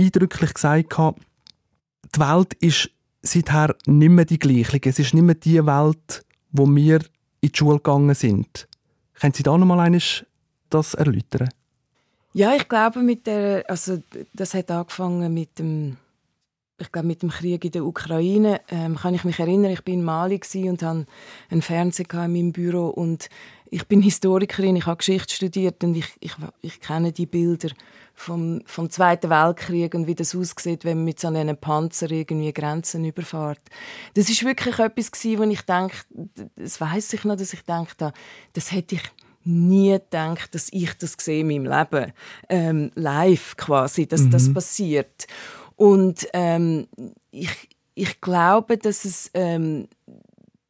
eindrücklich 0.00 0.54
gesagt, 0.54 0.94
die 2.14 2.20
Welt 2.20 2.54
ist 2.54 2.90
seither 3.22 3.76
nicht 3.86 4.10
mehr 4.10 4.24
die 4.24 4.38
gleiche. 4.38 4.80
Es 4.84 4.98
ist 4.98 5.14
nicht 5.14 5.22
mehr 5.22 5.34
die 5.34 5.64
Welt, 5.64 6.24
wo 6.50 6.66
wir 6.66 7.00
in 7.40 7.50
die 7.50 7.56
Schule 7.56 7.76
gegangen 7.76 8.14
sind. 8.14 8.68
Können 9.14 9.34
Sie 9.34 9.42
da 9.42 9.56
noch 9.56 9.66
mal 9.66 9.98
das 10.70 10.94
erläutern? 10.94 11.48
Ja, 12.34 12.54
ich 12.54 12.68
glaube, 12.68 13.00
mit 13.00 13.26
der, 13.26 13.64
also 13.68 14.02
das 14.32 14.54
hat 14.54 14.70
angefangen 14.70 15.32
mit 15.32 15.58
dem 15.58 15.96
ich 16.82 16.90
glaube, 16.90 17.06
mit 17.06 17.22
dem 17.22 17.30
Krieg 17.30 17.64
in 17.64 17.70
der 17.70 17.84
Ukraine 17.84 18.60
ähm, 18.68 18.96
kann 18.96 19.14
ich 19.14 19.24
mich 19.24 19.38
erinnern, 19.38 19.70
ich 19.70 19.84
bin 19.84 20.00
in 20.00 20.04
Mali 20.04 20.40
und 20.68 20.82
hatte 20.82 21.06
einen 21.48 21.62
Fernseher 21.62 22.06
in 22.24 22.32
meinem 22.32 22.52
Büro 22.52 22.88
und 22.88 23.28
ich 23.72 23.86
bin 23.88 24.02
Historikerin, 24.02 24.76
ich 24.76 24.84
habe 24.84 24.98
Geschichte 24.98 25.34
studiert 25.34 25.82
und 25.82 25.94
ich, 25.94 26.06
ich, 26.20 26.32
ich 26.60 26.78
kenne 26.78 27.10
die 27.10 27.24
Bilder 27.24 27.70
vom, 28.12 28.60
vom 28.66 28.90
Zweiten 28.90 29.30
Weltkrieg 29.30 29.94
und 29.94 30.06
wie 30.06 30.14
das 30.14 30.36
aussieht, 30.36 30.84
wenn 30.84 30.98
man 30.98 31.06
mit 31.06 31.18
so 31.18 31.28
einem 31.28 31.56
Panzer 31.56 32.10
irgendwie 32.10 32.52
Grenzen 32.52 33.06
überfährt. 33.06 33.62
Das 34.12 34.28
ist 34.28 34.44
wirklich 34.44 34.78
etwas 34.78 35.10
gewesen, 35.10 35.38
wo 35.38 35.44
ich 35.44 35.62
denke, 35.62 35.96
das 36.54 36.82
weiß 36.82 37.14
ich 37.14 37.24
noch, 37.24 37.36
dass 37.36 37.54
ich 37.54 37.62
denke, 37.62 38.12
das 38.52 38.72
hätte 38.72 38.96
ich 38.96 39.02
nie 39.44 39.92
gedacht, 39.92 40.54
dass 40.54 40.68
ich 40.70 40.92
das 40.98 41.16
sehe 41.18 41.40
in 41.40 41.46
meinem 41.46 41.64
Leben 41.64 42.12
ähm, 42.50 42.90
live 42.94 43.56
quasi, 43.56 44.06
dass 44.06 44.20
mhm. 44.20 44.30
das 44.32 44.52
passiert. 44.52 45.26
Und 45.76 46.28
ähm, 46.34 46.88
ich, 47.30 47.70
ich 47.94 48.20
glaube, 48.20 48.76
dass 48.76 49.06
es 49.06 49.30
ähm, 49.32 49.88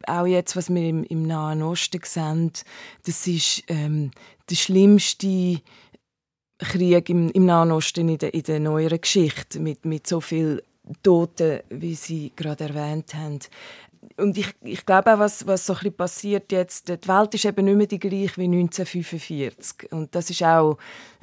auch 0.09 0.27
jetzt, 0.27 0.57
was 0.57 0.73
wir 0.73 0.89
im, 0.89 1.05
im 1.05 1.27
Nahen 1.27 1.63
Osten 1.63 2.01
sehen, 2.05 2.53
das 3.05 3.27
ist 3.27 3.65
ähm, 3.69 4.11
der 4.49 4.57
schlimmste 4.57 5.61
Krieg 6.59 7.09
im, 7.09 7.31
im 7.31 7.47
Nahen 7.47 7.73
Osten 7.73 8.09
in 8.09 8.19
der, 8.19 8.35
in 8.35 8.43
der 8.43 8.61
neueren 8.61 9.01
Geschichte 9.01 9.61
mit, 9.61 9.85
mit 9.85 10.07
so 10.07 10.21
viel 10.21 10.63
Toten, 11.03 11.61
wie 11.71 11.95
Sie 11.95 12.33
gerade 12.35 12.65
erwähnt 12.65 13.15
haben 13.15 13.41
und 14.17 14.37
ich, 14.37 14.49
ich 14.63 14.85
glaube 14.85 15.15
auch, 15.15 15.19
was, 15.19 15.47
was 15.47 15.67
so 15.67 15.75
ein 15.75 15.93
passiert 15.93 16.51
jetzt, 16.53 16.89
die 16.89 17.09
Welt 17.09 17.35
ist 17.35 17.45
eben 17.45 17.65
nicht 17.65 17.77
mehr 17.77 17.87
die 17.87 17.99
gleiche 17.99 18.37
wie 18.37 18.45
1945. 18.45 19.93
Und 19.93 20.15
das 20.15 20.31
ist 20.31 20.43
auch 20.43 20.77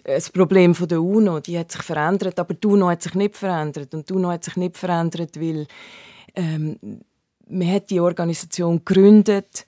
das 0.04 0.30
Problem 0.30 0.74
der 0.74 1.02
UNO. 1.02 1.40
Die 1.40 1.60
hat 1.60 1.72
sich 1.72 1.82
verändert, 1.82 2.40
aber 2.40 2.54
die 2.54 2.68
UNO 2.68 2.90
hat 2.90 3.04
sich 3.04 3.16
nicht 3.16 3.36
verändert. 3.36 3.94
Und 3.94 4.10
die 4.10 4.14
UNO 4.14 4.30
hat 4.30 4.44
sich 4.44 4.56
nicht 4.56 4.78
verändert, 4.78 5.40
weil 5.40 5.68
ähm, 6.36 6.78
man 7.50 7.72
hat 7.72 7.90
die 7.90 8.00
Organisation 8.00 8.84
gegründet, 8.86 9.66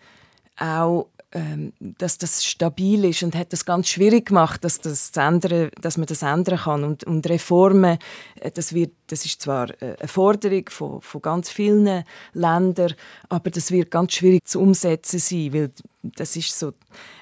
auch 0.57 1.07
ähm, 1.33 1.71
dass 1.79 2.17
das 2.17 2.43
stabil 2.43 3.05
ist 3.05 3.23
und 3.23 3.35
hat 3.35 3.53
das 3.53 3.63
ganz 3.63 3.88
schwierig 3.88 4.25
gemacht, 4.25 4.65
dass, 4.65 4.81
das 4.81 5.11
ändern, 5.15 5.69
dass 5.79 5.95
man 5.95 6.05
das 6.05 6.23
ändern 6.23 6.57
kann. 6.57 6.83
Und, 6.83 7.05
und 7.05 7.27
Reformen, 7.29 8.00
äh, 8.41 8.51
das, 8.51 8.73
wird, 8.73 8.91
das 9.07 9.25
ist 9.25 9.41
zwar 9.41 9.69
äh, 9.81 9.95
eine 9.97 10.07
Forderung 10.09 10.65
von, 10.69 11.01
von 11.01 11.21
ganz 11.21 11.50
vielen 11.50 12.03
Ländern, 12.33 12.95
aber 13.29 13.50
das 13.50 13.71
wird 13.71 13.91
ganz 13.91 14.11
schwierig 14.13 14.45
zu 14.45 14.59
umsetzen 14.59 15.19
sein, 15.19 15.53
weil 15.53 15.71
das 16.03 16.35
ist 16.35 16.59
so 16.59 16.73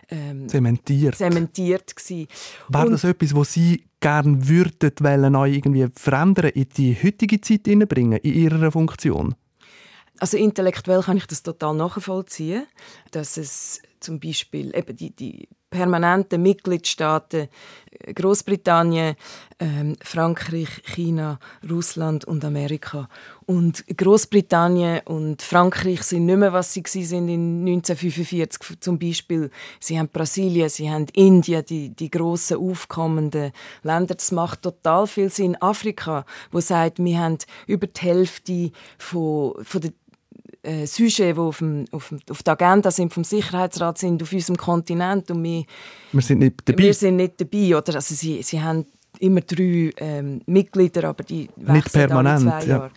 ähm, 0.09 0.49
zementiert. 0.49 1.15
zementiert 1.15 1.95
gewesen. 1.95 2.27
Wäre 2.67 2.89
das 2.89 3.03
etwas, 3.03 3.35
was 3.35 3.53
Sie 3.53 3.85
gerne 3.99 4.47
würden, 4.47 4.91
wollen, 5.01 5.53
irgendwie 5.53 5.87
verändern, 5.93 6.49
in 6.55 6.67
die 6.75 6.95
heutige 6.95 7.39
Zeit 7.41 7.63
bringen, 7.63 8.17
in 8.17 8.33
Ihrer 8.33 8.71
Funktion? 8.71 9.35
Also 10.19 10.38
intellektuell 10.38 11.01
kann 11.01 11.17
ich 11.17 11.27
das 11.27 11.43
total 11.43 11.75
nachvollziehen, 11.75 12.67
dass 13.11 13.38
es 13.38 13.81
zum 13.99 14.19
Beispiel 14.19 14.75
eben 14.75 14.95
die, 14.95 15.11
die 15.15 15.47
permanenten 15.69 16.41
Mitgliedstaaten 16.41 17.47
äh, 17.91 18.13
Großbritannien, 18.13 19.15
ähm, 19.59 19.95
Frankreich, 20.01 20.69
China, 20.83 21.39
Russland 21.69 22.25
und 22.25 22.43
Amerika. 22.43 23.07
Und 23.45 23.85
Großbritannien 23.95 25.01
und 25.05 25.41
Frankreich 25.41 26.03
sind 26.03 26.25
nicht 26.25 26.38
mehr, 26.38 26.53
was 26.53 26.73
sie 26.73 26.83
sind 26.85 27.29
in 27.29 27.67
1945 27.67 28.79
zum 28.79 28.97
Beispiel. 28.97 29.51
Sie 29.79 29.99
haben 29.99 30.09
Brasilien, 30.09 30.69
sie 30.69 30.89
haben 30.89 31.05
Indien, 31.13 31.63
die, 31.65 31.89
die 31.89 32.09
grossen 32.09 32.57
aufkommenden 32.57 33.51
Länder. 33.83 34.15
Das 34.15 34.31
macht 34.31 34.63
total 34.63 35.07
viel 35.07 35.29
Sinn. 35.29 35.55
Afrika, 35.61 36.25
wo 36.51 36.59
sagt, 36.59 36.99
wir 36.99 37.19
haben 37.19 37.38
über 37.67 37.88
die 37.88 38.01
Hälfte 38.01 38.71
von, 38.97 39.53
von 39.63 39.81
der 39.81 39.91
äh, 40.69 40.85
Sujets, 40.85 41.17
die 41.17 41.33
auf, 41.33 41.57
dem, 41.59 41.85
auf, 41.91 42.09
dem, 42.09 42.19
auf 42.29 42.43
der 42.43 42.53
Agenda 42.53 42.91
sind 42.91 43.13
vom 43.13 43.23
Sicherheitsrat, 43.23 43.97
sind 43.97 44.21
auf 44.21 44.31
unserem 44.31 44.57
Kontinent 44.57 45.31
und 45.31 45.43
wir, 45.43 45.65
wir 46.11 46.21
sind 46.21 46.39
nicht 46.39 46.55
dabei. 46.65 46.83
Wir 46.83 46.93
sind 46.93 47.15
nicht 47.15 47.41
dabei. 47.41 47.77
Oder? 47.77 47.95
Also 47.95 48.13
sie, 48.13 48.43
sie 48.43 48.61
haben 48.61 48.85
immer 49.19 49.41
drei 49.41 49.91
ähm, 49.97 50.41
Mitglieder, 50.45 51.09
aber 51.09 51.23
die 51.23 51.49
wechseln 51.55 51.73
nicht 51.73 51.91
permanent, 51.91 52.51
alle 52.51 52.61
zwei 52.61 52.69
Jahre. 52.69 52.85
Ja. 52.85 52.91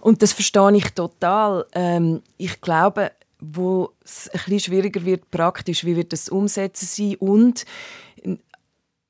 Und 0.00 0.22
das 0.22 0.32
verstehe 0.32 0.76
ich 0.76 0.90
total. 0.90 1.66
Ähm, 1.72 2.22
ich 2.36 2.60
glaube, 2.60 3.10
wo 3.40 3.90
es 4.04 4.28
ein 4.28 4.40
bisschen 4.44 4.60
schwieriger 4.60 5.04
wird 5.04 5.30
praktisch, 5.30 5.84
wie 5.84 5.96
wird 5.96 6.12
das 6.12 6.28
umsetzen 6.28 6.86
sein 6.86 7.16
und 7.16 7.64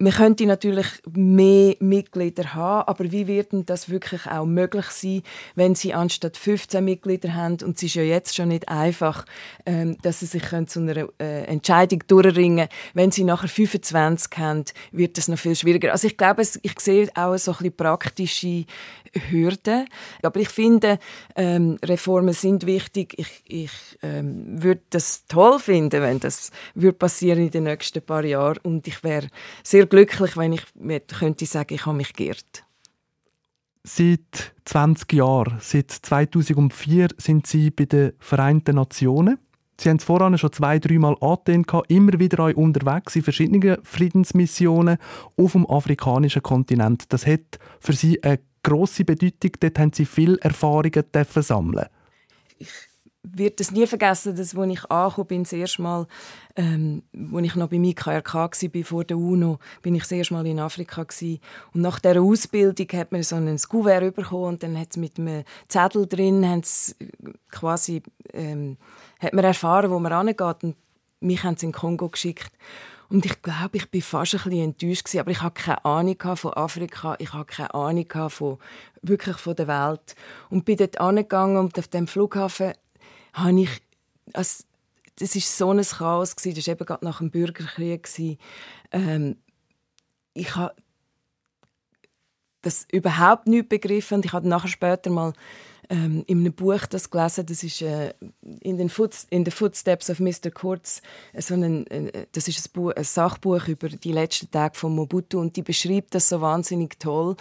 man 0.00 0.12
könnte 0.12 0.46
natürlich 0.46 0.86
mehr 1.12 1.74
Mitglieder 1.80 2.54
haben, 2.54 2.86
aber 2.86 3.10
wie 3.10 3.26
wird 3.26 3.52
denn 3.52 3.66
das 3.66 3.88
wirklich 3.88 4.26
auch 4.26 4.46
möglich 4.46 4.86
sein, 4.86 5.22
wenn 5.56 5.74
sie 5.74 5.92
anstatt 5.92 6.36
15 6.36 6.84
Mitglieder 6.84 7.34
haben 7.34 7.58
und 7.64 7.76
es 7.76 7.82
ist 7.82 7.94
ja 7.94 8.02
jetzt 8.02 8.36
schon 8.36 8.48
nicht 8.48 8.68
einfach, 8.68 9.24
ähm, 9.66 9.96
dass 10.02 10.20
sie 10.20 10.26
sich 10.26 10.44
zu 10.66 10.80
einer 10.80 11.08
äh, 11.20 11.44
Entscheidung 11.46 12.04
durchringen 12.06 12.68
Wenn 12.94 13.10
sie 13.10 13.24
nachher 13.24 13.48
25 13.48 14.38
haben, 14.38 14.64
wird 14.92 15.18
das 15.18 15.26
noch 15.26 15.38
viel 15.38 15.56
schwieriger. 15.56 15.90
Also 15.90 16.06
ich 16.06 16.16
glaube, 16.16 16.42
ich 16.42 16.80
sehe 16.80 17.08
auch 17.16 17.36
so 17.36 17.50
ein 17.50 17.56
bisschen 17.56 17.76
praktische 17.76 18.64
Hürden. 19.30 19.86
Aber 20.22 20.40
ich 20.40 20.48
finde, 20.48 20.98
ähm, 21.36 21.78
Reformen 21.84 22.34
sind 22.34 22.66
wichtig. 22.66 23.14
Ich, 23.16 23.42
ich 23.46 23.72
ähm, 24.02 24.62
würde 24.62 24.82
das 24.90 25.26
toll 25.26 25.58
finden, 25.58 26.02
wenn 26.02 26.20
das 26.20 26.50
würde 26.74 26.98
passieren 26.98 27.40
in 27.40 27.50
den 27.50 27.64
nächsten 27.64 28.02
paar 28.02 28.24
Jahren. 28.24 28.58
Und 28.62 28.86
ich 28.86 29.02
wäre 29.04 29.28
sehr 29.62 29.86
glücklich, 29.86 30.36
wenn 30.36 30.52
ich 30.52 30.62
könnte 31.18 31.46
sagen, 31.46 31.74
ich 31.74 31.86
habe 31.86 31.96
mich 31.96 32.12
geirrt. 32.12 32.64
Seit 33.84 34.54
20 34.66 35.12
Jahren, 35.14 35.58
seit 35.60 35.90
2004, 35.90 37.08
sind 37.16 37.46
Sie 37.46 37.70
bei 37.70 37.86
den 37.86 38.12
Vereinten 38.18 38.76
Nationen. 38.76 39.38
Sie 39.80 39.88
haben 39.88 39.98
es 39.98 40.04
voran 40.04 40.36
schon 40.36 40.52
zwei, 40.52 40.80
dreimal 40.80 41.14
gehabt, 41.14 41.48
immer 41.88 42.18
wieder 42.18 42.56
unterwegs 42.56 43.14
in 43.14 43.22
verschiedenen 43.22 43.78
Friedensmissionen 43.84 44.98
auf 45.36 45.52
dem 45.52 45.70
afrikanischen 45.70 46.42
Kontinent. 46.42 47.12
Das 47.12 47.26
hat 47.26 47.60
für 47.78 47.92
Sie 47.92 48.20
eine 48.24 48.40
grosse 48.62 49.04
Bedeutung. 49.04 49.52
Dort 49.60 49.78
haben 49.78 49.92
Sie 49.92 50.04
viele 50.04 50.38
Erfahrungen 50.40 51.04
sammeln. 51.24 51.86
Ich 52.58 52.68
werde 53.22 53.56
es 53.58 53.70
nie 53.70 53.86
vergessen, 53.86 54.36
dass, 54.36 54.56
als 54.56 54.72
ich 54.72 54.90
angekommen 54.90 55.26
bin, 55.26 55.42
das 55.42 55.52
erste 55.52 55.82
Mal, 55.82 56.06
ähm, 56.56 57.02
als 57.34 57.46
ich 57.46 57.56
noch 57.56 57.68
bei 57.68 57.76
IKRK 57.76 58.34
war, 58.34 58.84
vor 58.84 59.04
der 59.04 59.18
UNO, 59.18 59.58
bin 59.82 59.94
ich 59.94 60.02
das 60.02 60.12
erste 60.12 60.34
Mal 60.34 60.46
in 60.46 60.60
Afrika 60.60 61.02
gewesen. 61.02 61.40
Und 61.74 61.82
nach 61.82 62.00
dieser 62.00 62.20
Ausbildung 62.20 62.86
hat 62.92 63.12
man 63.12 63.22
so 63.22 63.36
ein 63.36 63.58
Kuvert 63.68 64.14
bekommen 64.14 64.44
und 64.44 64.62
dann 64.62 64.78
hat 64.78 64.88
es 64.90 64.96
mit 64.96 65.18
einem 65.18 65.44
Zettel 65.68 66.06
drin, 66.06 66.46
haben 66.46 66.62
quasi, 67.50 68.02
ähm, 68.32 68.76
hat 69.20 69.34
man 69.34 69.44
erfahren, 69.44 69.90
wo 69.90 69.98
man 69.98 70.12
angeht 70.12 70.62
und 70.62 70.76
mich 71.20 71.42
haben 71.42 71.56
sie 71.56 71.66
in 71.66 71.72
Kongo 71.72 72.08
geschickt. 72.08 72.52
Und 73.10 73.24
ich 73.24 73.40
glaube, 73.40 73.78
ich 73.78 73.90
bin 73.90 74.02
fast 74.02 74.34
ein 74.34 74.42
bisschen 74.42 74.64
enttäuscht 74.64 75.04
gewesen, 75.04 75.20
aber 75.20 75.30
ich 75.30 75.40
hatte 75.40 75.62
keine 75.62 75.84
Ahnung 75.84 76.36
von 76.36 76.52
Afrika, 76.52 77.16
ich 77.18 77.32
hatte 77.32 77.46
keine 77.46 77.74
Ahnung 77.74 78.06
von, 78.28 78.58
wirklich 79.00 79.36
von 79.36 79.56
der 79.56 79.66
Welt. 79.66 80.14
Und 80.50 80.66
bin 80.66 80.76
dort 80.76 81.00
angegangen 81.00 81.56
und 81.56 81.78
auf 81.78 81.88
dem 81.88 82.06
Flughafen 82.06 82.74
habe 83.32 83.60
ich, 83.60 83.70
also, 84.34 84.64
das 85.18 85.34
ist 85.34 85.56
so 85.56 85.70
ein 85.72 85.82
Chaos 85.82 86.36
gewesen, 86.36 86.56
das 86.56 86.66
war 86.66 86.72
eben 86.72 86.86
gerade 86.86 87.04
nach 87.04 87.18
dem 87.18 87.30
Bürgerkrieg. 87.30 88.08
Ähm, 88.92 89.36
ich 90.34 90.54
habe 90.54 90.74
das 92.62 92.86
überhaupt 92.90 93.46
nicht 93.46 93.68
begriffen 93.68 94.22
ich 94.24 94.32
habe 94.32 94.48
nachher 94.48 94.68
später 94.68 95.10
mal 95.10 95.32
ähm, 95.90 96.22
in 96.26 96.40
einem 96.40 96.52
Buch 96.52 96.86
das 96.86 97.10
gelesen, 97.10 97.46
das 97.46 97.62
ist 97.62 97.82
äh, 97.82 98.12
in, 98.60 98.76
den 98.76 98.90
in 99.30 99.44
the 99.44 99.50
Footsteps 99.50 100.10
of 100.10 100.20
Mr. 100.20 100.50
Kurz, 100.52 101.02
äh, 101.32 101.40
so 101.40 101.54
ein, 101.54 101.86
äh, 101.86 102.26
das 102.32 102.48
ist 102.48 102.58
ein, 102.58 102.72
Buch, 102.72 102.92
ein 102.94 103.04
Sachbuch 103.04 103.68
über 103.68 103.88
die 103.88 104.12
letzten 104.12 104.50
Tage 104.50 104.76
von 104.76 104.94
Mobutu 104.94 105.40
und 105.40 105.56
die 105.56 105.62
beschreibt 105.62 106.14
das 106.14 106.28
so 106.28 106.40
wahnsinnig 106.40 106.98
toll, 106.98 107.36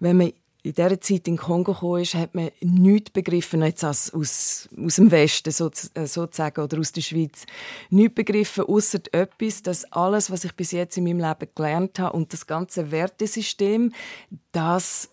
wenn 0.00 0.16
man 0.16 0.32
in 0.64 0.72
dieser 0.72 0.98
Zeit 0.98 1.28
in 1.28 1.36
Kongo 1.36 1.96
ist, 1.96 2.14
hat 2.14 2.34
man 2.34 2.50
nichts 2.62 3.10
begriffen, 3.10 3.62
jetzt 3.62 3.84
aus, 3.84 4.10
aus, 4.14 4.66
aus 4.82 4.96
dem 4.96 5.10
Westen 5.10 5.50
äh, 5.50 6.06
sozusagen 6.06 6.60
oder 6.62 6.78
aus 6.78 6.90
der 6.90 7.02
Schweiz. 7.02 7.44
Nichts 7.90 8.14
begriffen, 8.14 8.64
außer 8.64 9.00
etwas, 9.12 9.62
dass 9.62 9.84
alles, 9.92 10.30
was 10.30 10.44
ich 10.44 10.54
bis 10.54 10.72
jetzt 10.72 10.96
in 10.96 11.04
meinem 11.04 11.18
Leben 11.18 11.50
gelernt 11.54 11.98
habe 11.98 12.16
und 12.16 12.32
das 12.32 12.46
ganze 12.46 12.90
Wertesystem, 12.90 13.92
das 14.52 15.10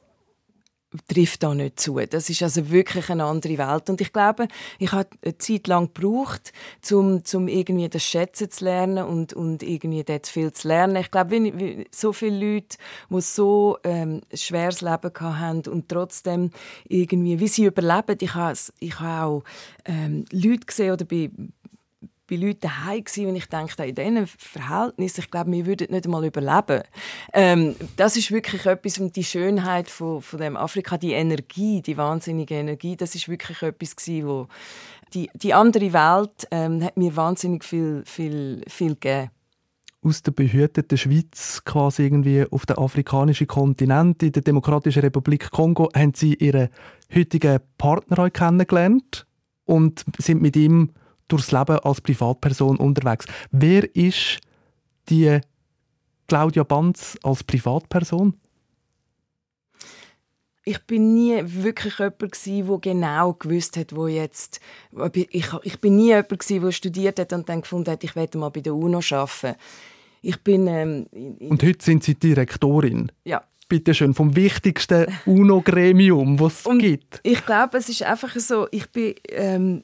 trifft 1.08 1.44
da 1.44 1.54
nicht 1.54 1.80
zu. 1.80 2.00
Das 2.10 2.30
ist 2.30 2.44
also 2.44 2.70
wirklich 2.70 3.10
eine 3.10 3.24
andere 3.24 3.58
Welt. 3.58 3.90
Und 3.90 4.02
ich 4.02 4.12
glaube, 4.12 4.48
ich 4.78 4.92
habe 4.92 5.10
eine 5.24 5.38
Zeit 5.38 5.68
lang 5.68 5.94
gebraucht, 5.94 6.52
um, 6.92 7.22
um 7.34 7.48
irgendwie 7.48 7.88
das 7.88 8.04
Schätzen 8.04 8.52
zu 8.52 8.66
lernen 8.66 9.06
und, 9.06 9.34
und 9.34 9.64
irgendwie 9.64 10.04
dort 10.04 10.28
viel 10.28 10.52
zu 10.52 10.68
lernen. 10.68 10.98
Ich 10.98 11.12
glaube, 11.12 11.32
wie, 11.32 11.58
wie 11.58 11.88
so 11.92 12.12
viele 12.12 12.54
Leute, 12.54 12.78
die 13.10 13.22
so 13.22 13.78
ähm, 13.84 14.22
schweres 14.34 14.82
Leben 14.82 15.12
haben 15.20 15.64
und 15.68 15.88
trotzdem 15.88 16.52
irgendwie, 16.88 17.40
wie 17.40 17.48
sie 17.48 17.66
überleben. 17.66 18.18
Ich 18.20 18.36
habe, 18.36 18.58
ich 18.80 19.00
habe 19.00 19.26
auch 19.26 19.44
ähm, 19.86 20.26
Leute 20.32 20.66
gesehen 20.66 20.92
oder 20.92 21.06
bei 21.06 21.30
bei 22.32 22.38
Leuten 22.38 22.62
daheim 22.62 23.04
gewesen, 23.04 23.28
und 23.28 23.36
ich 23.36 23.48
dachte, 23.48 23.84
in 23.84 23.94
diesen 23.96 24.26
Verhältnissen, 24.26 25.20
ich 25.20 25.30
glaube, 25.32 25.52
wir 25.52 25.66
würden 25.66 25.92
nicht 25.92 26.06
einmal 26.06 26.24
überleben. 26.24 26.84
Ähm, 27.34 27.76
das 27.98 28.16
ist 28.16 28.32
wirklich 28.32 28.66
etwas, 28.66 29.00
und 29.00 29.16
die 29.18 29.24
Schönheit 29.26 29.90
von, 29.90 30.22
von 30.22 30.40
dem 30.40 30.56
Afrika, 30.56 30.98
die 30.98 31.12
Energie, 31.12 31.82
die 31.82 31.98
wahnsinnige 31.98 32.56
Energie, 32.56 32.96
das 32.96 33.16
ist 33.16 33.28
wirklich 33.28 33.62
etwas 33.62 33.98
gewesen, 33.98 34.28
wo 34.28 34.48
die, 35.14 35.30
die 35.34 35.54
andere 35.54 35.92
Welt 35.92 36.48
ähm, 36.52 36.82
hat 36.82 36.96
mir 36.96 37.14
wahnsinnig 37.18 37.66
viel, 37.66 38.04
viel, 38.06 38.64
viel 38.68 38.96
gegeben 38.96 39.30
aus 40.04 40.24
der 40.24 40.32
behüteten 40.32 40.98
Schweiz 40.98 41.62
quasi 41.64 42.02
irgendwie 42.02 42.44
auf 42.50 42.66
den 42.66 42.80
afrikanischen 42.80 43.46
Kontinent, 43.46 44.24
in 44.24 44.32
der 44.32 44.42
Demokratischen 44.42 45.04
Republik 45.04 45.52
Kongo, 45.52 45.90
haben 45.96 46.14
sie 46.16 46.34
ihren 46.34 46.70
heutigen 47.14 47.60
Partner 47.78 48.32
kennengelernt 48.32 49.28
und 49.66 50.04
sind 50.18 50.42
mit 50.42 50.56
ihm 50.56 50.90
durchs 51.32 51.52
Leben 51.52 51.80
als 51.80 52.02
Privatperson 52.02 52.78
unterwegs. 52.78 53.26
Wer 53.52 53.96
ist 53.96 54.40
die 55.10 55.40
Claudia 56.28 56.64
Banz 56.64 57.18
als 57.24 57.44
Privatperson? 57.44 58.36
ich 60.64 60.80
bin 60.86 61.14
nie 61.14 61.42
wirklich 61.44 61.98
jemand 61.98 62.20
gewesen, 62.20 62.68
der 62.68 62.78
genau 62.80 63.34
gewusst 63.34 63.78
hat, 63.78 63.96
wo 63.96 64.08
jetzt 64.08 64.60
ich, 65.14 65.48
ich 65.64 65.80
bin 65.80 65.96
nie 65.96 66.08
jemand 66.08 66.30
gewesen, 66.30 66.62
der 66.62 66.72
studiert 66.72 67.20
hat 67.20 67.34
und 67.34 67.50
dann 67.50 67.62
gefunden 67.62 67.92
hat, 67.92 68.04
ich 68.04 68.16
werde 68.16 68.38
mal 68.38 68.50
bei 68.50 68.62
der 68.62 68.76
UNO 68.76 69.02
arbeiten. 69.12 69.56
Ich 70.22 70.38
bin 70.44 70.68
ähm, 70.68 71.08
und 71.50 71.64
heute 71.64 71.84
sind 71.84 72.04
Sie 72.04 72.14
Direktorin. 72.14 73.12
Ja. 73.26 73.44
Bitte 73.68 73.94
schön 73.94 74.14
vom 74.14 74.36
wichtigsten 74.36 75.08
UNO-Gremium, 75.26 76.40
was 76.40 76.66
es 76.66 76.78
gibt. 76.78 77.22
Ich 77.24 77.44
glaube, 77.46 77.78
es 77.78 77.90
ist 77.90 78.04
einfach 78.04 78.36
so. 78.36 78.68
Ich 78.70 78.92
bin 78.92 79.16
ähm, 79.30 79.84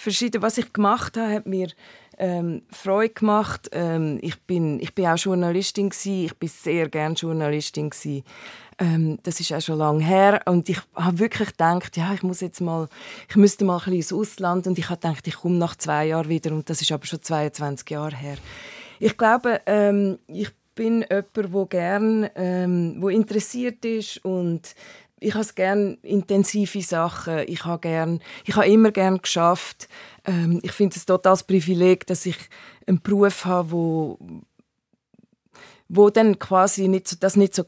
verschieden, 0.00 0.42
was 0.42 0.58
ich 0.58 0.72
gemacht 0.72 1.16
habe, 1.16 1.34
hat 1.34 1.46
mir 1.46 1.68
ähm, 2.18 2.62
Freude 2.70 3.14
gemacht. 3.14 3.68
Ähm, 3.72 4.18
ich, 4.22 4.40
bin, 4.42 4.80
ich 4.80 4.94
bin 4.94 5.06
auch 5.06 5.16
Journalistin 5.16 5.90
gewesen. 5.90 6.24
Ich 6.26 6.36
bin 6.36 6.48
sehr 6.48 6.88
gerne 6.88 7.14
Journalistin 7.14 7.90
gewesen. 7.90 8.24
Ähm, 8.78 9.18
das 9.22 9.40
ist 9.40 9.52
auch 9.52 9.60
schon 9.60 9.78
lange 9.78 10.02
her 10.02 10.40
und 10.46 10.70
ich 10.70 10.80
habe 10.94 11.18
wirklich 11.18 11.50
gedacht, 11.50 11.98
ja, 11.98 12.14
ich 12.14 12.22
muss 12.22 12.40
jetzt 12.40 12.62
mal, 12.62 12.88
ich 13.28 13.36
müsste 13.36 13.66
mal 13.66 13.74
ein 13.74 13.78
bisschen 13.80 13.96
ins 13.96 14.12
Ausland 14.12 14.66
und 14.66 14.78
ich 14.78 14.88
habe 14.88 14.98
gedacht, 14.98 15.26
ich 15.26 15.36
komme 15.36 15.56
nach 15.56 15.76
zwei 15.76 16.06
Jahren 16.06 16.30
wieder 16.30 16.52
und 16.52 16.70
das 16.70 16.80
ist 16.80 16.90
aber 16.90 17.04
schon 17.04 17.20
22 17.20 17.90
Jahre 17.90 18.16
her. 18.16 18.38
Ich 18.98 19.18
glaube, 19.18 19.60
ähm, 19.66 20.18
ich 20.28 20.48
bin 20.74 21.04
jemand, 21.10 21.52
wo 21.52 21.66
gern, 21.66 22.30
ähm, 22.34 22.96
wo 23.00 23.10
interessiert 23.10 23.84
ist 23.84 24.24
und 24.24 24.74
ich 25.20 25.34
habe 25.34 25.46
gerne 25.54 25.98
intensive 26.02 26.80
Sachen. 26.80 27.40
Ich 27.46 27.64
habe 27.64 27.80
gern, 27.80 28.20
ich 28.46 28.56
habe 28.56 28.66
immer 28.66 28.90
gern 28.90 29.18
geschafft. 29.18 29.88
Ähm, 30.24 30.60
ich 30.62 30.72
finde 30.72 30.96
es 30.96 31.06
totales 31.06 31.44
Privileg, 31.44 32.06
dass 32.06 32.26
ich 32.26 32.36
einen 32.86 33.00
Beruf 33.00 33.44
habe, 33.44 33.70
wo, 33.70 34.18
wo 35.88 36.10
dann 36.10 36.38
quasi 36.38 36.88
nicht 36.88 37.06
so, 37.06 37.16
das 37.20 37.36
nicht 37.36 37.54
so 37.54 37.64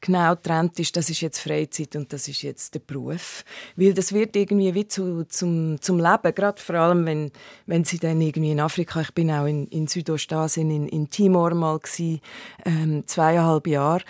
genau 0.00 0.34
trennt 0.34 0.78
ist, 0.78 0.96
das 0.96 1.08
ist 1.08 1.22
jetzt 1.22 1.38
Freizeit 1.38 1.96
und 1.96 2.12
das 2.12 2.28
ist 2.28 2.42
jetzt 2.42 2.74
der 2.74 2.80
Beruf. 2.80 3.44
Weil 3.76 3.94
das 3.94 4.12
wird 4.12 4.36
irgendwie 4.36 4.74
wie 4.74 4.86
zu, 4.86 5.24
zum, 5.24 5.80
zum 5.80 5.98
Leben, 5.98 6.34
gerade 6.34 6.60
vor 6.60 6.74
allem, 6.76 7.06
wenn, 7.06 7.32
wenn 7.66 7.84
sie 7.84 7.98
dann 7.98 8.20
irgendwie 8.20 8.52
in 8.52 8.60
Afrika, 8.60 9.00
ich 9.00 9.14
bin 9.14 9.30
auch 9.30 9.46
in, 9.46 9.66
in 9.68 9.86
Südostasien, 9.86 10.70
in, 10.70 10.88
in 10.88 11.08
Timor 11.08 11.54
mal 11.54 11.78
gewesen, 11.78 12.20
ähm, 12.66 13.04
zweieinhalb 13.06 13.66
Jahre, 13.66 14.04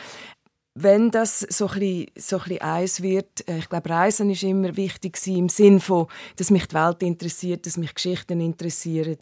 wenn 0.76 1.12
das 1.12 1.40
so 1.40 1.68
ein 1.68 1.78
bisschen, 1.78 2.06
so 2.16 2.36
ein 2.36 2.42
bisschen 2.42 2.62
eins 2.62 3.02
wird, 3.02 3.48
äh, 3.48 3.58
ich 3.58 3.68
glaube, 3.68 3.90
Reisen 3.90 4.30
ist 4.30 4.42
immer 4.42 4.76
wichtig 4.76 5.24
im 5.28 5.48
Sinne 5.48 5.78
von, 5.78 6.08
dass 6.36 6.50
mich 6.50 6.66
die 6.66 6.74
Welt 6.74 7.02
interessiert, 7.02 7.64
dass 7.66 7.76
mich 7.76 7.94
Geschichten 7.94 8.40
interessieren, 8.40 9.18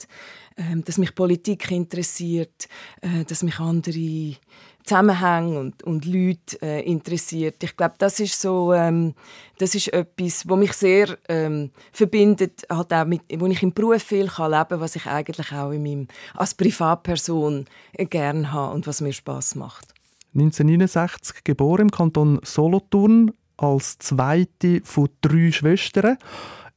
ähm, 0.56 0.82
dass 0.84 0.96
mich 0.96 1.14
Politik 1.14 1.70
interessiert, 1.70 2.68
äh, 3.02 3.24
dass 3.24 3.42
mich 3.42 3.60
andere 3.60 4.36
Zusammenhänge 4.84 5.60
und, 5.60 5.82
und 5.82 6.06
Leute 6.06 6.60
äh, 6.62 6.80
interessiert. 6.90 7.62
Ich 7.62 7.76
glaube, 7.76 7.94
das 7.98 8.18
ist 8.18 8.40
so, 8.40 8.72
ähm, 8.72 9.14
das 9.58 9.74
ist 9.74 9.92
etwas, 9.92 10.48
was 10.48 10.58
mich 10.58 10.72
sehr 10.72 11.18
ähm, 11.28 11.70
verbindet, 11.92 12.62
halt 12.70 12.92
auch 12.94 13.04
mit, 13.04 13.20
wo 13.36 13.46
ich 13.46 13.62
im 13.62 13.74
Beruf 13.74 14.02
viel 14.02 14.26
kann 14.26 14.50
leben, 14.50 14.80
was 14.80 14.96
ich 14.96 15.06
eigentlich 15.06 15.52
auch 15.52 15.70
in 15.70 15.82
meinem, 15.82 16.08
als 16.34 16.54
Privatperson 16.54 17.66
gerne 17.94 18.52
habe 18.52 18.74
und 18.74 18.86
was 18.86 19.02
mir 19.02 19.12
Spaß 19.12 19.54
macht. 19.56 19.92
1969 20.34 21.44
geboren 21.44 21.82
im 21.82 21.90
Kanton 21.90 22.40
Solothurn 22.42 23.32
als 23.56 23.98
zweite 23.98 24.80
von 24.84 25.08
drei 25.20 25.52
Schwestern 25.52 26.16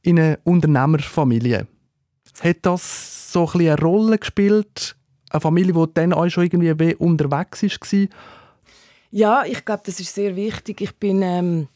in 0.02 0.18
einer 0.18 0.38
Unternehmerfamilie. 0.44 1.66
Hat 2.40 2.58
das 2.62 3.32
so 3.32 3.48
ein 3.54 3.60
eine 3.60 3.78
Rolle 3.78 4.18
gespielt? 4.18 4.96
Eine 5.30 5.40
Familie, 5.40 5.72
die 5.72 5.94
dann 5.94 6.12
auch 6.12 6.28
schon 6.28 6.44
irgendwie 6.44 6.94
unterwegs 6.94 7.62
war? 7.62 8.08
Ja, 9.10 9.44
ich 9.46 9.64
glaube, 9.64 9.82
das 9.86 9.98
ist 10.00 10.14
sehr 10.14 10.36
wichtig. 10.36 10.80
Ich 10.80 10.94
bin, 10.96 11.22
ähm, 11.22 11.68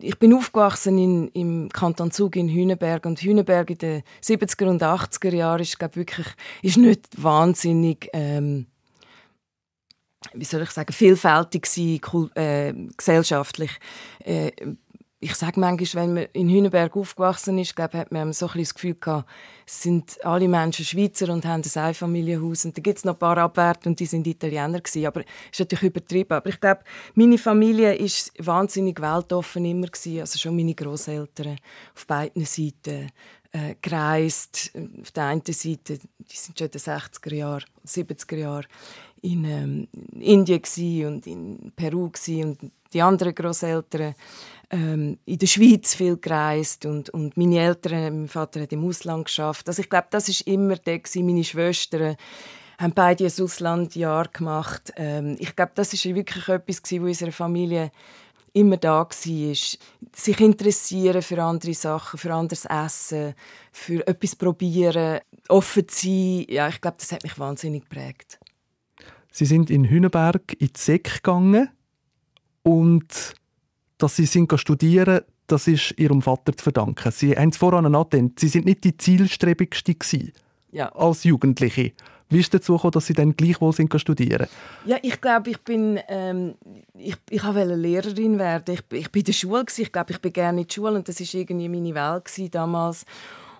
ich 0.00 0.18
bin 0.18 0.32
aufgewachsen 0.32 0.98
in, 0.98 1.28
im 1.28 1.68
Kanton 1.68 2.10
Zug 2.10 2.36
in 2.36 2.48
Hüneberg 2.48 3.04
und 3.04 3.20
Hüneberg 3.20 3.70
in 3.70 3.78
den 3.78 4.02
70er 4.22 4.68
und 4.68 4.82
80er 4.82 5.34
Jahren 5.34 5.60
ist, 5.60 5.78
glaube 5.78 5.96
wirklich, 5.96 6.26
ist 6.62 6.76
nicht 6.76 7.22
wahnsinnig 7.22 8.08
ähm, 8.12 8.66
wie 10.34 10.44
soll 10.44 10.62
ich 10.62 10.70
sagen, 10.70 10.92
vielfältig 10.92 11.66
sein, 11.66 12.00
äh, 12.34 12.72
gesellschaftlich. 12.96 13.70
Äh, 14.24 14.50
ich 15.18 15.34
sage 15.34 15.58
manchmal, 15.58 16.04
wenn 16.04 16.14
man 16.14 16.26
in 16.34 16.48
Hüneberg 16.48 16.94
aufgewachsen 16.94 17.58
ist, 17.58 17.74
glaube, 17.74 17.98
hat 17.98 18.12
man 18.12 18.32
so 18.34 18.48
ein 18.48 18.58
das 18.58 18.74
Gefühl 18.74 18.94
gehabt, 18.94 19.28
es 19.66 19.82
sind 19.82 20.24
alle 20.24 20.46
Menschen 20.46 20.84
Schweizer 20.84 21.32
und 21.32 21.44
haben 21.46 21.62
ein 21.64 21.82
Einfamilienhaus. 21.82 22.66
Und 22.66 22.76
da 22.76 22.82
gibt 22.82 22.98
es 22.98 23.04
noch 23.04 23.14
ein 23.14 23.18
paar 23.18 23.38
Abwärter 23.38 23.88
und 23.88 23.98
die 23.98 24.06
sind 24.06 24.26
Italiener 24.26 24.80
gewesen. 24.80 25.06
Aber 25.06 25.20
das 25.20 25.30
ist 25.52 25.60
natürlich 25.60 25.84
übertrieben. 25.84 26.34
Aber 26.34 26.48
ich 26.48 26.60
glaube, 26.60 26.82
meine 27.14 27.38
Familie 27.38 27.94
ist 27.94 28.32
wahnsinnig 28.38 29.00
weltoffen 29.00 29.64
immer 29.64 29.86
gewesen. 29.86 30.20
Also 30.20 30.38
schon 30.38 30.54
meine 30.54 30.74
Großeltern 30.74 31.56
auf 31.94 32.06
beiden 32.06 32.44
Seiten 32.44 33.10
äh, 33.52 33.74
gereist. 33.80 34.72
Auf 35.00 35.10
der 35.12 35.24
einen 35.24 35.42
Seite, 35.44 35.98
die 35.98 36.36
sind 36.36 36.58
schon 36.58 36.66
in 36.66 36.72
den 36.72 36.80
60er 36.80 37.34
Jahren, 37.34 37.64
70er 37.86 38.36
Jahren 38.36 38.66
in 39.22 39.44
ähm, 39.44 39.88
Indien 40.20 41.06
und 41.06 41.26
in 41.26 41.72
Peru 41.74 42.04
und 42.04 42.58
die 42.92 43.02
anderen 43.02 43.34
Großeltern 43.34 44.14
ähm, 44.70 45.18
in 45.24 45.38
der 45.38 45.46
Schweiz 45.46 45.94
viel 45.94 46.16
gereist 46.16 46.86
und, 46.86 47.10
und 47.10 47.36
meine 47.36 47.60
Eltern, 47.60 48.20
mein 48.20 48.28
Vater 48.28 48.60
hat 48.60 48.72
im 48.72 48.84
Ausland 48.84 49.26
geschafft. 49.26 49.68
Also 49.68 49.82
ich 49.82 49.88
glaube, 49.88 50.08
das 50.10 50.28
ist 50.28 50.42
immer 50.42 50.76
der 50.76 51.00
Meine 51.16 51.44
Schwestern 51.44 52.16
haben 52.78 52.92
beide 52.92 53.24
ein 53.24 53.42
Auslandjahr 53.42 54.28
gemacht. 54.28 54.92
Ähm, 54.96 55.36
ich 55.38 55.56
glaube, 55.56 55.72
das 55.74 55.92
ist 55.92 56.04
wirklich 56.04 56.48
etwas, 56.48 56.82
was 56.82 56.92
in 56.92 57.02
unserer 57.02 57.32
Familie 57.32 57.90
immer 58.52 58.76
da 58.78 59.00
war, 59.00 59.10
sich 59.10 60.40
interessieren 60.40 61.20
für 61.20 61.42
andere 61.42 61.74
Sachen, 61.74 62.18
für 62.18 62.32
anderes 62.32 62.64
Essen, 62.64 63.34
für 63.70 64.06
etwas 64.06 64.34
probieren, 64.34 65.20
offen 65.48 65.86
sein. 65.90 66.46
Ja, 66.48 66.68
ich 66.68 66.80
glaube, 66.80 66.96
das 66.98 67.12
hat 67.12 67.22
mich 67.22 67.38
wahnsinnig 67.38 67.88
geprägt. 67.88 68.38
Sie 69.36 69.44
sind 69.44 69.68
in 69.68 69.84
Hüneberg 69.84 70.54
in 70.58 70.68
die 70.68 70.80
Sek 70.80 71.16
gegangen 71.16 71.68
und 72.62 73.34
dass 73.98 74.16
Sie 74.16 74.24
sind 74.24 74.50
studieren, 74.58 75.20
das 75.46 75.68
ist 75.68 75.92
Ihrem 75.98 76.22
Vater 76.22 76.56
zu 76.56 76.62
verdanken. 76.62 77.12
Sie 77.12 77.36
haben 77.36 77.50
es 77.50 77.58
voran 77.58 77.94
angedenkt, 77.94 78.40
Sie 78.40 78.48
sind 78.48 78.64
nicht 78.64 78.82
die 78.84 78.96
zielstrebigste 78.96 79.94
ja. 80.72 80.88
als 80.88 81.24
Jugendliche. 81.24 81.92
Wie 82.30 82.38
ist 82.38 82.46
es 82.46 82.50
dazu 82.60 82.76
gekommen, 82.76 82.92
dass 82.92 83.08
Sie 83.08 83.12
dann 83.12 83.36
gleichwohl 83.36 83.74
sind 83.74 83.94
studieren? 84.00 84.46
Ja, 84.86 84.96
ich 85.02 85.20
glaube, 85.20 85.50
ich 85.50 85.60
bin, 85.60 86.00
ähm, 86.08 86.54
ich, 86.94 87.16
ich 87.28 87.44
wollte 87.44 87.74
Lehrerin 87.74 88.38
werden. 88.38 88.74
Ich, 88.74 88.98
ich 88.98 89.12
bin 89.12 89.20
in 89.20 89.26
der 89.26 89.32
Schule 89.34 89.66
ich 89.76 89.92
glaube, 89.92 90.12
ich 90.12 90.20
bin 90.22 90.32
gerne 90.32 90.62
in 90.62 90.66
der 90.66 90.72
Schule 90.72 90.94
und 90.94 91.06
das 91.06 91.20
ist 91.20 91.34
irgendwie 91.34 91.68
meine 91.68 91.94
Welt 91.94 92.54
damals. 92.54 93.04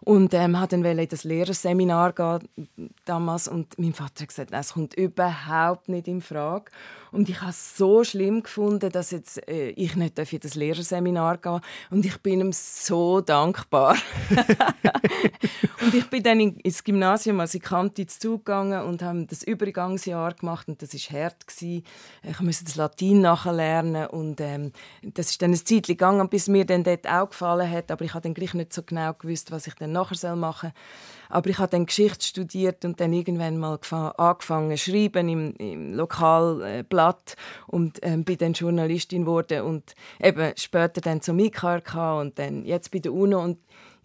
Und 0.01 0.35
ähm, 0.35 0.59
hat 0.61 0.73
dann 0.73 0.85
in 0.85 1.13
das 1.13 1.25
Lehrerseminar 1.25 2.13
gehen, 2.13 2.91
damals 3.05 3.49
und 3.49 3.79
mein 3.79 3.93
Vater 3.93 4.23
hat 4.23 4.29
gesagt, 4.29 4.51
es 4.53 4.75
kommt 4.75 4.95
überhaupt 4.95 5.89
nicht 5.89 6.09
in 6.09 6.21
Frage. 6.21 6.71
Und 7.13 7.29
ich 7.29 7.41
habe 7.41 7.51
es 7.51 7.77
so 7.77 8.05
schlimm 8.05 8.43
gefunden, 8.43 8.91
dass 8.91 9.11
jetzt, 9.11 9.47
äh, 9.49 9.71
ich 9.71 9.97
nicht 9.97 10.19
in 10.19 10.41
das 10.41 10.55
Lehrerseminar 10.55 11.39
gehen 11.39 11.61
Und 11.91 12.05
ich 12.05 12.19
bin 12.19 12.41
ihm 12.41 12.53
so 12.53 13.21
dankbar. 13.21 13.97
und 15.83 15.95
ich 15.95 16.09
bin 16.11 16.23
dann 16.23 16.41
ins 16.41 16.85
Gymnasium 16.85 17.41
als 17.41 17.59
Kantin 17.61 18.09
zugegangen 18.09 18.83
und 18.83 19.03
habe 19.03 19.27
das 19.27 19.43
Übergangsjahr 19.43 20.35
gemacht. 20.35 20.69
Und 20.69 20.83
das 20.83 20.95
war 20.95 21.21
hart. 21.21 21.47
Gewesen. 21.47 21.85
Ich 22.23 22.41
musste 22.41 22.65
das 22.65 22.77
Latein 22.77 23.21
nachlernen. 23.21 24.07
Und 24.07 24.41
ähm, 24.41 24.73
das 25.03 25.31
ist 25.31 25.43
dann 25.43 25.51
eine 25.51 25.63
Zeit 25.63 25.87
gegangen, 25.87 26.29
bis 26.29 26.49
mir 26.49 26.65
dann 26.65 26.85
dort 26.85 27.09
auch 27.09 27.31
gefallen 27.31 27.71
hat. 27.71 27.91
Aber 27.91 28.05
ich 28.05 28.15
habe 28.15 28.23
dann 28.23 28.35
gleich 28.35 28.55
nicht 28.55 28.73
so 28.73 28.83
genau 28.83 29.13
gewusst, 29.15 29.51
was 29.51 29.67
ich 29.67 29.75
dann 29.75 29.93
nachher 29.93 30.37
machen 30.37 30.73
soll. 30.73 31.16
Aber 31.29 31.51
ich 31.51 31.59
habe 31.59 31.71
dann 31.71 31.87
Geschichte 31.87 32.25
studiert 32.25 32.85
und 32.85 33.01
dann 33.01 33.13
irgendwann 33.13 33.59
mal 33.59 33.79
angefangen 34.17 34.77
zu 34.77 34.91
schreiben 34.91 35.29
im, 35.29 35.55
im 35.57 35.95
Lokalblatt 35.95 37.37
und 37.67 37.99
ähm, 38.03 38.25
bin 38.25 38.39
dann 38.39 38.53
Journalistin 38.53 39.23
geworden 39.23 39.63
und 39.63 39.95
eben 40.21 40.53
später 40.57 41.01
dann 41.01 41.21
zum 41.21 41.39
IKRK 41.39 42.19
und 42.21 42.39
dann 42.39 42.65
jetzt 42.65 42.91
bei 42.91 42.99
der 42.99 43.13
UNO 43.13 43.43
und 43.43 43.59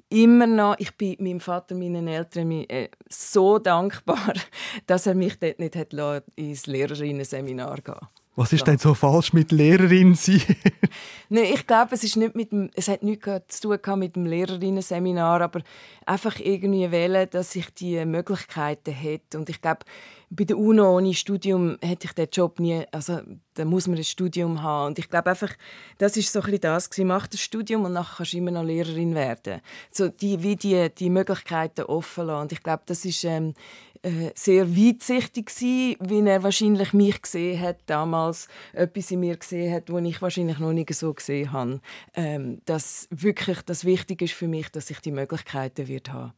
immer 0.09 0.47
noch, 0.47 0.75
ich 0.77 0.95
bin 0.97 1.15
meinem 1.19 1.39
Vater, 1.39 1.73
meinen 1.73 2.07
Eltern 2.07 2.51
äh, 2.51 2.89
so 3.09 3.59
dankbar, 3.59 4.33
dass 4.87 5.07
er 5.07 5.15
mich 5.15 5.39
dort 5.39 5.59
nicht 5.59 5.75
hat 5.75 5.93
ins 6.35 6.67
Lehrerinnen-Seminar 6.67 7.81
gehen 7.81 8.07
was 8.35 8.53
ist 8.53 8.65
denn 8.65 8.77
so 8.77 8.93
falsch 8.93 9.33
mit 9.33 9.51
Lehrerin 9.51 10.15
sein? 10.15 10.41
Nein, 11.29 11.47
ich 11.53 11.67
glaube, 11.67 11.95
es 11.95 12.03
ist 12.03 12.15
nicht 12.15 12.33
mit 12.33 12.51
dem, 12.51 12.69
es 12.75 12.87
hat 12.87 13.03
nichts 13.03 13.59
zu 13.59 13.77
tun 13.77 13.99
mit 13.99 14.15
dem 14.15 14.25
Lehrerinnen-Seminar, 14.25 15.41
aber 15.41 15.61
einfach 16.05 16.39
irgendwie 16.39 16.91
wählen, 16.91 17.27
dass 17.29 17.55
ich 17.55 17.73
die 17.73 18.03
Möglichkeiten 18.05 18.91
hätte. 18.91 19.37
Und 19.37 19.49
ich 19.49 19.61
glaube, 19.61 19.85
bei 20.29 20.45
der 20.45 20.57
UNO 20.57 20.95
ohne 20.95 21.13
Studium 21.13 21.77
hätte 21.81 22.07
ich 22.07 22.13
den 22.13 22.29
Job 22.31 22.59
nie, 22.61 22.85
also 22.91 23.19
da 23.53 23.65
muss 23.65 23.87
man 23.87 23.97
ein 23.97 24.03
Studium 24.05 24.63
haben. 24.63 24.87
Und 24.87 24.99
ich 24.99 25.09
glaube 25.09 25.29
einfach, 25.29 25.51
das 25.97 26.15
ist 26.15 26.31
so 26.31 26.39
ein 26.39 26.45
bisschen 26.45 26.61
das 26.61 26.89
gewesen. 26.89 27.07
Mach 27.07 27.27
das 27.27 27.41
Studium 27.41 27.83
und 27.83 27.91
nachher 27.91 28.15
kannst 28.17 28.31
du 28.31 28.37
immer 28.37 28.51
noch 28.51 28.63
Lehrerin 28.63 29.13
werden. 29.13 29.59
So 29.91 30.07
die, 30.07 30.41
wie 30.41 30.55
die, 30.55 30.89
die 30.89 31.09
Möglichkeiten 31.09 31.83
offen 31.83 32.27
lassen. 32.27 32.43
Und 32.43 32.51
ich 32.53 32.63
glaube, 32.63 32.83
das 32.85 33.03
ist 33.03 33.25
ähm, 33.25 33.53
äh, 34.03 34.31
sehr 34.35 34.75
weitsichtig 34.75 35.47
gewesen, 35.47 35.95
wie 35.99 36.27
er 36.27 36.43
wahrscheinlich 36.43 36.93
mich 36.93 37.21
gesehen 37.21 37.61
hat 37.61 37.77
damals, 37.85 38.47
etwas 38.73 39.11
in 39.11 39.19
mir 39.19 39.37
gesehen 39.37 39.73
hat, 39.73 39.91
was 39.91 40.03
ich 40.03 40.21
wahrscheinlich 40.21 40.59
noch 40.59 40.73
nicht 40.73 40.93
so 40.93 41.13
gesehen 41.13 41.51
habe. 41.51 41.81
Ähm, 42.13 42.61
dass 42.65 43.07
wirklich 43.11 43.61
das 43.61 43.85
wichtig 43.85 44.21
ist 44.21 44.33
für 44.33 44.47
mich, 44.47 44.69
dass 44.69 44.89
ich 44.89 44.99
die 44.99 45.11
Möglichkeiten 45.11 45.87
wird 45.87 46.11
haben. 46.11 46.33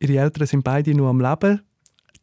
Ihre 0.00 0.18
Eltern 0.18 0.46
sind 0.46 0.64
beide 0.64 0.94
noch 0.94 1.08
am 1.08 1.20
Leben 1.20 1.62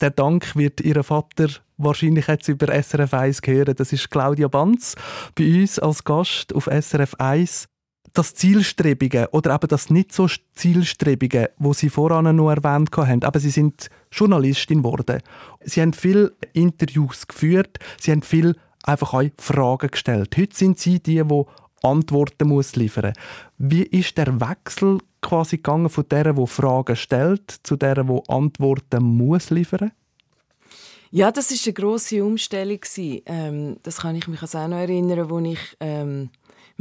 der 0.01 0.10
Dank 0.10 0.56
wird 0.56 0.82
Ihr 0.82 1.04
Vater 1.04 1.47
wahrscheinlich 1.77 2.27
jetzt 2.27 2.47
über 2.47 2.67
SRF 2.67 3.13
1 3.13 3.41
hören. 3.45 3.75
Das 3.75 3.93
ist 3.93 4.10
Claudia 4.10 4.47
Banz 4.47 4.95
bei 5.36 5.62
uns 5.62 5.77
als 5.77 6.04
Gast 6.04 6.54
auf 6.56 6.65
SRF 6.65 7.15
1. 7.19 7.67
Das 8.13 8.34
Zielstrebige 8.36 9.30
oder 9.32 9.56
eben 9.56 9.67
das 9.67 9.89
nicht 9.89 10.12
so 10.12 10.28
Zielstrebige, 10.54 11.52
wo 11.58 11.74
Sie 11.74 11.89
voran 11.89 12.36
noch 12.36 12.50
erwähnt 12.50 12.89
haben, 12.95 13.24
aber 13.24 13.39
Sie 13.39 13.52
sind 13.52 13.89
Journalistin 14.12 14.84
geworden. 14.84 15.21
Sie 15.62 15.82
haben 15.82 15.93
viele 15.93 16.34
Interviews 16.54 17.28
geführt, 17.28 17.80
Sie 18.00 18.12
haben 18.12 18.21
viel 18.21 18.56
einfach 18.84 19.13
auch 19.13 19.24
Fragen 19.38 19.91
gestellt. 19.91 20.36
Heute 20.38 20.56
sind 20.56 20.80
Sie 20.80 21.00
die, 21.00 21.24
die 21.24 21.43
Antworten 21.84 22.47
muss 22.47 22.76
liefern. 22.76 23.13
Wie 23.58 23.84
ist 23.84 24.17
der 24.17 24.39
Wechsel 24.39 25.00
quasi 25.21 25.58
gegangen 25.58 25.89
von 25.89 26.06
der, 26.10 26.36
wo 26.38 26.45
Fragen 26.45 26.95
stellt, 26.95 27.52
zu 27.63 27.76
der, 27.76 28.08
wo 28.08 28.24
Antworten 28.28 29.04
muss 29.04 29.50
liefern? 29.50 29.91
Ja, 31.13 31.30
das 31.30 31.52
ist 31.52 31.67
eine 31.67 31.74
große 31.74 32.24
Umstellung 32.24 32.80
ähm, 33.26 33.78
das 33.84 33.97
kann 33.97 34.15
ich 34.15 34.30
mich 34.30 34.41
also 34.41 34.60
auch 34.60 34.67
noch 34.69 34.78
erinnern, 34.78 35.30
wo 35.30 35.39
ich 35.39 35.60
ähm, 35.82 36.30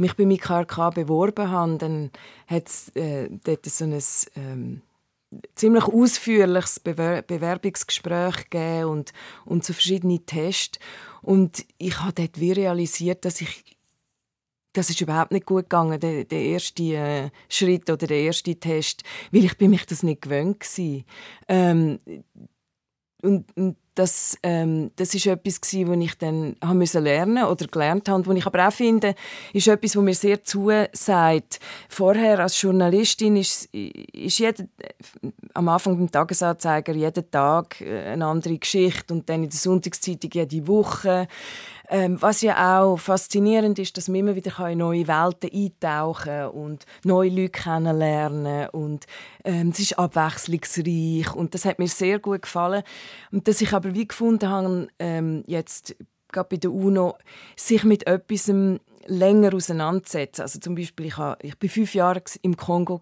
mich 0.01 0.15
bei 0.15 0.25
MKRK 0.25 0.89
beworben 0.91 1.49
habe. 1.49 1.77
Dann 1.77 2.11
hat 2.47 2.67
es 2.67 2.89
äh, 2.95 3.29
dort 3.43 3.65
so 3.65 3.85
ein 3.85 4.01
ähm, 4.35 4.81
ziemlich 5.55 5.85
ausführliches 5.85 6.79
Bewer 6.79 7.21
Bewerbungsgespräch 7.21 8.49
gegeben 8.49 8.89
und, 8.89 9.13
und 9.45 9.63
so 9.63 9.73
verschiedene 9.73 10.19
Tests. 10.25 10.79
Und 11.21 11.65
ich 11.77 11.99
habe 12.01 12.13
dort 12.13 12.39
wie 12.39 12.51
realisiert, 12.51 13.25
dass 13.25 13.41
ich 13.41 13.77
das 14.73 14.89
ist 14.89 15.01
überhaupt 15.01 15.31
nicht 15.31 15.45
gut 15.45 15.63
gegangen, 15.63 15.99
der, 15.99 16.23
der 16.23 16.41
erste 16.41 16.83
äh, 16.83 17.29
Schritt 17.49 17.89
oder 17.89 18.07
der 18.07 18.21
erste 18.21 18.55
Test, 18.55 19.03
weil 19.31 19.43
ich 19.43 19.57
bin 19.57 19.71
mich 19.71 19.85
das 19.85 20.01
nicht 20.01 20.21
gewöhnt 20.21 20.61
war. 20.61 21.03
Ähm, 21.49 21.99
und, 23.23 23.45
und 23.57 23.75
das, 23.95 24.37
ähm, 24.41 24.91
das 24.95 25.13
ist 25.13 25.25
etwas 25.25 25.59
was 25.61 25.97
ich 25.97 26.17
dann 26.17 26.55
haben 26.63 26.77
müssen 26.77 27.03
lernen 27.03 27.43
oder 27.43 27.67
gelernt 27.67 28.07
habe, 28.07 28.25
was 28.25 28.37
ich 28.37 28.45
aber 28.45 28.67
auch 28.67 28.71
finde, 28.71 29.15
ist 29.51 29.67
etwas, 29.67 29.97
was 29.97 30.03
mir 30.03 30.13
sehr 30.13 30.43
zusagt. 30.43 31.59
Vorher 31.89 32.39
als 32.39 32.61
Journalistin 32.61 33.35
ist, 33.35 33.65
ist 33.73 34.39
jeder, 34.39 34.63
am 35.53 35.67
Anfang 35.67 35.97
beim 35.97 36.09
Tagesanzeiger 36.09 36.93
jeden 36.93 37.29
Tag 37.29 37.81
eine 37.81 38.25
andere 38.25 38.57
Geschichte 38.57 39.13
und 39.13 39.27
dann 39.29 39.43
in 39.43 39.49
der 39.49 39.59
Sonntagszeitung 39.59 40.31
jede 40.33 40.67
Woche. 40.67 41.27
Ähm, 41.93 42.21
was 42.21 42.41
ja 42.41 42.79
auch 42.79 42.95
faszinierend 42.95 43.77
ist, 43.77 43.97
dass 43.97 44.07
man 44.07 44.21
immer 44.21 44.35
wieder 44.35 44.69
in 44.69 44.77
neue 44.77 45.09
Welten 45.09 45.49
eintauchen 45.53 46.23
kann 46.23 46.49
und 46.51 46.85
neue 47.03 47.29
Leute 47.29 47.49
kennenlernen 47.49 48.69
und 48.69 49.07
ähm, 49.43 49.69
es 49.69 49.79
ist 49.79 49.99
abwechslungsreich 49.99 51.35
und 51.35 51.53
das 51.53 51.65
hat 51.65 51.79
mir 51.79 51.89
sehr 51.89 52.19
gut 52.19 52.43
gefallen. 52.43 52.83
Und 53.33 53.45
dass 53.49 53.59
ich 53.59 53.73
aber 53.73 53.93
wie 53.93 54.07
gefunden 54.07 54.49
habe, 54.49 54.87
ähm, 54.99 55.43
jetzt 55.47 55.97
gerade 56.31 56.47
bei 56.47 56.55
der 56.55 56.71
UNO, 56.71 57.17
sich 57.57 57.83
mit 57.83 58.07
etwas 58.07 58.47
länger 59.05 59.53
auseinandersetzen. 59.53 60.41
Also 60.41 60.59
zum 60.59 60.75
Beispiel, 60.75 61.07
ich, 61.07 61.17
war 61.17 61.37
ich 61.41 61.57
bin 61.57 61.69
fünf 61.69 61.93
Jahre 61.93 62.21
im 62.41 62.57
Kongo 62.57 62.99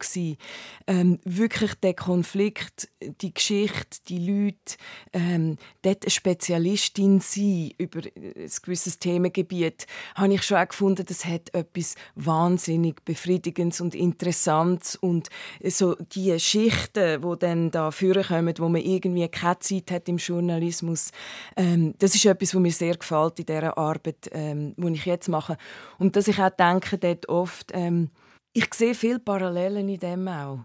ähm, 0.88 1.19
wirklich 1.23 1.73
der 1.75 1.93
Konflikt, 1.93 2.89
die 3.21 3.33
Geschichte, 3.33 3.99
die 4.07 4.19
Leute, 4.19 4.77
ähm, 5.13 5.57
dort 5.81 6.03
eine 6.03 6.12
Spezialistin 6.12 7.19
sein 7.19 7.71
über 7.77 7.99
ein 7.99 8.49
gewisses 8.62 8.99
Themengebiet, 8.99 9.88
habe 10.15 10.33
ich 10.33 10.43
schon 10.43 10.57
auch 10.57 10.67
gefunden, 10.67 11.05
das 11.05 11.25
hat 11.25 11.53
etwas 11.53 11.95
wahnsinnig 12.15 13.03
befriedigendes 13.05 13.81
und 13.81 13.95
interessantes 13.95 14.95
und 14.95 15.29
so 15.63 15.95
die 15.95 16.39
Schichten, 16.39 17.23
wo 17.23 17.35
dann 17.35 17.71
da 17.71 17.91
vorkommen, 17.91 18.53
wo 18.57 18.69
man 18.69 18.81
irgendwie 18.81 19.27
keine 19.27 19.59
Zeit 19.59 19.91
hat 19.91 20.09
im 20.09 20.17
Journalismus, 20.17 21.12
ähm, 21.55 21.93
das 21.99 22.15
ist 22.15 22.25
etwas, 22.25 22.55
was 22.55 22.62
mir 22.62 22.71
sehr 22.71 22.95
gefällt 22.95 23.39
in 23.39 23.45
dieser 23.45 23.77
Arbeit, 23.77 24.29
ähm, 24.31 24.73
die 24.77 24.93
ich 24.93 25.05
jetzt 25.05 25.29
mache. 25.29 25.57
Und 25.99 26.15
dass 26.15 26.27
ich 26.27 26.39
auch 26.39 26.49
denke, 26.49 26.97
dort 26.97 27.29
oft, 27.29 27.71
ähm, 27.73 28.09
ich 28.53 28.73
sehe 28.73 28.95
viele 28.95 29.19
Parallelen 29.19 29.88
in 29.89 29.99
dem 29.99 30.27
auch. 30.27 30.59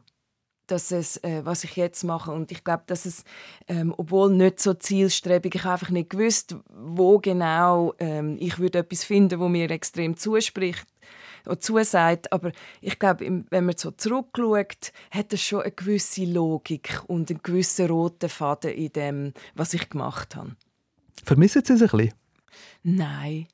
Dass 0.67 0.93
es, 0.93 1.19
äh, 1.19 1.45
was 1.45 1.65
ich 1.65 1.77
jetzt 1.77 2.05
mache. 2.05 2.31
Und 2.31 2.51
ich 2.51 2.65
glaube, 2.65 2.85
dass 2.87 3.05
es, 3.05 3.25
ähm, 3.69 3.93
obwohl 3.99 4.33
nicht 4.33 4.61
so 4.61 4.73
zielstrebig, 4.73 5.55
ich 5.55 5.67
einfach 5.67 5.91
nicht 5.91 6.09
gewusst, 6.09 6.57
wo 6.71 7.19
genau 7.19 7.93
ähm, 7.99 8.39
ich 8.41 8.59
würde 8.59 8.79
etwas 8.79 9.05
finden, 9.05 9.41
wo 9.41 9.49
mir 9.49 9.71
extrem 9.71 10.17
zuspricht 10.17 10.87
oder 11.45 11.61
zusagt. 11.61 12.33
Aber 12.33 12.53
ich 12.81 12.99
glaube, 12.99 13.45
wenn 13.51 13.65
man 13.67 13.77
so 13.77 13.91
zurückschaut, 13.91 14.93
hat 15.11 15.33
es 15.35 15.43
schon 15.43 15.63
eine 15.63 15.73
gewisse 15.73 16.25
Logik 16.25 17.03
und 17.09 17.31
einen 17.31 17.43
gewissen 17.43 17.89
roten 17.89 18.31
Faden 18.31 18.73
in 18.73 18.93
dem, 18.93 19.35
was 19.55 19.75
ich 19.75 19.91
gemacht 19.91 20.35
habe. 20.35 20.57
Vermissen 21.23 21.63
Sie 21.63 21.75
es 21.75 21.83
ein 21.83 21.89
bisschen? 21.89 22.15
Nein. 22.83 23.49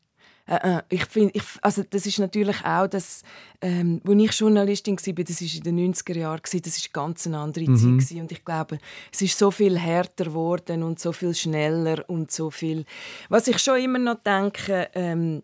Äh, 0.50 0.78
äh, 0.78 0.82
ich 0.88 1.04
finde, 1.06 1.40
also 1.62 1.84
das 1.88 2.06
ist 2.06 2.18
natürlich 2.18 2.64
auch 2.64 2.88
das, 2.88 3.22
ähm, 3.60 4.00
wo 4.02 4.12
ich 4.12 4.32
Journalistin 4.32 4.96
war, 4.96 5.24
das 5.24 5.40
war 5.40 5.54
in 5.54 5.62
den 5.62 5.94
90er 5.94 6.18
Jahren, 6.18 6.40
das 6.42 6.54
war 6.54 7.04
ganz 7.04 7.26
eine 7.26 7.38
andere 7.38 7.70
mhm. 7.70 8.00
Zeit 8.00 8.18
und 8.18 8.32
ich 8.32 8.44
glaube, 8.44 8.78
es 9.12 9.22
ist 9.22 9.38
so 9.38 9.52
viel 9.52 9.78
härter 9.78 10.24
geworden 10.24 10.82
und 10.82 10.98
so 10.98 11.12
viel 11.12 11.34
schneller 11.36 12.04
und 12.08 12.32
so 12.32 12.50
viel, 12.50 12.84
was 13.28 13.46
ich 13.46 13.60
schon 13.60 13.78
immer 13.78 14.00
noch 14.00 14.22
denke, 14.24 14.88
ähm, 14.94 15.42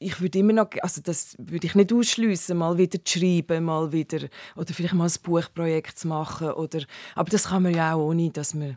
ich 0.00 0.20
würde 0.20 0.38
immer 0.40 0.54
noch, 0.54 0.70
also 0.82 1.00
das 1.00 1.36
würde 1.38 1.68
ich 1.68 1.76
nicht 1.76 1.92
ausschließen, 1.92 2.56
mal 2.56 2.76
wieder 2.76 3.04
zu 3.04 3.20
schreiben, 3.20 3.64
mal 3.64 3.92
wieder 3.92 4.26
oder 4.56 4.74
vielleicht 4.74 4.94
mal 4.94 5.06
ein 5.06 5.22
Buchprojekt 5.22 5.96
zu 5.96 6.08
machen 6.08 6.50
oder, 6.50 6.80
aber 7.14 7.30
das 7.30 7.44
kann 7.44 7.62
man 7.62 7.74
ja 7.74 7.94
auch 7.94 8.08
ohne, 8.08 8.30
dass 8.30 8.52
man 8.52 8.76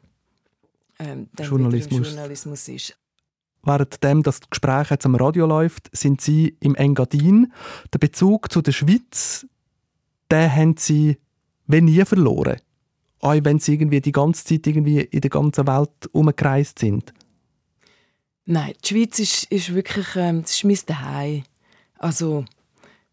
ähm, 1.00 1.30
Journalismus. 1.40 2.10
Journalismus 2.10 2.68
ist. 2.68 2.98
Währenddem 3.64 4.24
das 4.24 4.42
Gespräch 4.50 4.92
jetzt 4.92 5.06
am 5.06 5.16
Radio 5.16 5.46
läuft, 5.46 5.90
sind 5.96 6.22
Sie 6.22 6.58
im 6.60 6.76
Engadin. 6.76 7.54
Der 7.94 8.00
Bezug 8.00 8.52
zu 8.52 8.62
der 8.62 8.74
Schweiz, 8.74 9.48
den 10.30 10.54
haben 10.54 10.76
Sie 10.78 11.18
wenn 11.68 11.86
nie 11.86 12.04
verloren. 12.06 12.60
Auch 13.20 13.36
wenn 13.42 13.60
Sie 13.60 13.74
irgendwie 13.74 14.02
die 14.02 14.12
ganze 14.12 14.44
Zeit 14.44 14.68
irgendwie 14.68 15.02
in 15.02 15.22
der 15.22 15.30
ganzen 15.30 15.66
Welt 15.66 16.10
umgereist 16.12 16.80
sind. 16.80 17.14
Nein, 18.46 18.74
die 18.84 18.88
Schweiz 18.88 19.20
ist, 19.20 19.44
ist 19.46 19.74
wirklich 19.74 20.08
ähm, 20.16 20.42
das 20.42 20.52
ist 20.52 20.66
mein 20.66 20.76
Zuhause. 20.76 21.44
Also, 21.98 22.44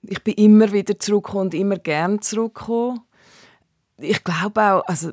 ich 0.02 0.22
bin 0.24 0.34
immer 0.34 0.72
wieder 0.72 0.98
zurückgekommen 0.98 1.44
und 1.44 1.54
immer 1.54 1.76
gern 1.76 2.20
zurückgekommen. 2.20 3.00
Ich 3.98 4.24
glaube 4.24 4.60
auch, 4.60 4.82
also, 4.86 5.12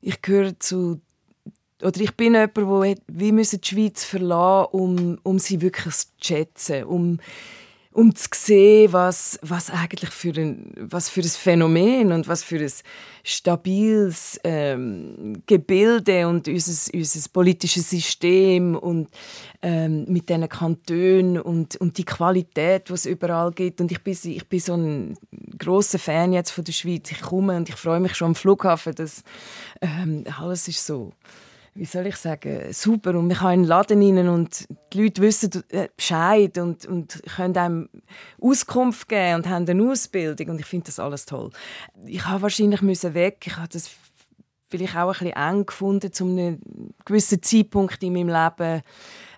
ich 0.00 0.20
gehöre 0.20 0.58
zu 0.58 1.00
oder 1.82 2.00
ich 2.00 2.14
bin 2.16 2.34
jemand, 2.34 2.56
der 2.56 2.96
wir 3.06 3.32
müssen 3.32 3.60
die 3.60 3.68
Schweiz 3.68 4.04
verlassen, 4.04 4.68
um, 4.72 5.18
um 5.22 5.38
sie 5.38 5.60
wirklich 5.60 5.94
zu 5.94 6.06
schätzen, 6.20 6.84
um 6.84 7.18
um 7.98 8.14
zu 8.14 8.28
sehen, 8.32 8.92
was, 8.92 9.40
was 9.42 9.70
eigentlich 9.70 10.10
für 10.10 10.32
ein, 10.32 10.72
was 10.76 11.08
für 11.08 11.20
ein 11.20 11.28
Phänomen 11.28 12.12
und 12.12 12.28
was 12.28 12.44
für 12.44 12.58
ein 12.60 12.70
stabiles 13.24 14.38
ähm, 14.44 15.42
Gebilde 15.46 16.28
und 16.28 16.46
unser, 16.46 16.94
unser 16.94 17.28
politisches 17.30 17.90
System 17.90 18.76
und 18.76 19.08
ähm, 19.62 20.04
mit 20.06 20.28
diesen 20.28 20.48
Kantonen 20.48 21.40
und, 21.40 21.74
und 21.76 21.98
die 21.98 22.04
Qualität, 22.04 22.88
die 22.88 22.92
es 22.92 23.04
überall 23.04 23.50
gibt. 23.50 23.80
Und 23.80 23.90
ich 23.90 24.02
bin, 24.04 24.16
ich 24.22 24.48
bin 24.48 24.60
so 24.60 24.74
ein 24.74 25.18
großer 25.58 25.98
Fan 25.98 26.32
jetzt 26.32 26.50
von 26.50 26.62
der 26.62 26.72
Schweiz. 26.72 27.10
Ich 27.10 27.20
komme 27.20 27.56
und 27.56 27.68
ich 27.68 27.74
freue 27.74 27.98
mich 27.98 28.14
schon 28.14 28.28
am 28.28 28.34
Flughafen, 28.36 28.94
dass 28.94 29.24
ähm, 29.80 30.22
alles 30.38 30.68
ist 30.68 30.86
so 30.86 31.14
wie 31.74 31.84
soll 31.84 32.06
ich 32.06 32.16
sagen, 32.16 32.72
super. 32.72 33.10
Und 33.10 33.28
man 33.28 33.36
kann 33.36 33.54
in 33.54 33.62
den 33.62 33.68
Laden 33.68 34.02
rein 34.02 34.28
und 34.28 34.66
die 34.92 35.02
Leute 35.02 35.22
wissen 35.22 35.50
äh, 35.70 35.88
Bescheid 35.96 36.58
und, 36.58 36.86
und 36.86 37.22
können 37.36 37.56
einem 37.56 37.88
Auskunft 38.40 39.08
geben 39.08 39.36
und 39.36 39.48
haben 39.48 39.68
eine 39.68 39.90
Ausbildung. 39.90 40.50
Und 40.50 40.60
ich 40.60 40.66
finde 40.66 40.86
das 40.86 40.98
alles 40.98 41.26
toll. 41.26 41.50
Ich 42.06 42.24
habe 42.26 42.42
wahrscheinlich 42.42 42.82
müssen 42.82 43.14
weg. 43.14 43.44
Ich 43.46 43.56
habe 43.56 43.68
das 43.68 43.90
vielleicht 44.68 44.96
auch 44.96 45.08
ein 45.08 45.18
bisschen 45.18 45.36
eng 45.36 45.66
gefunden, 45.66 46.12
zu 46.12 46.24
einem 46.24 46.60
gewissen 47.04 47.42
Zeitpunkt 47.42 48.02
in 48.02 48.12
meinem 48.12 48.28
Leben. 48.28 48.82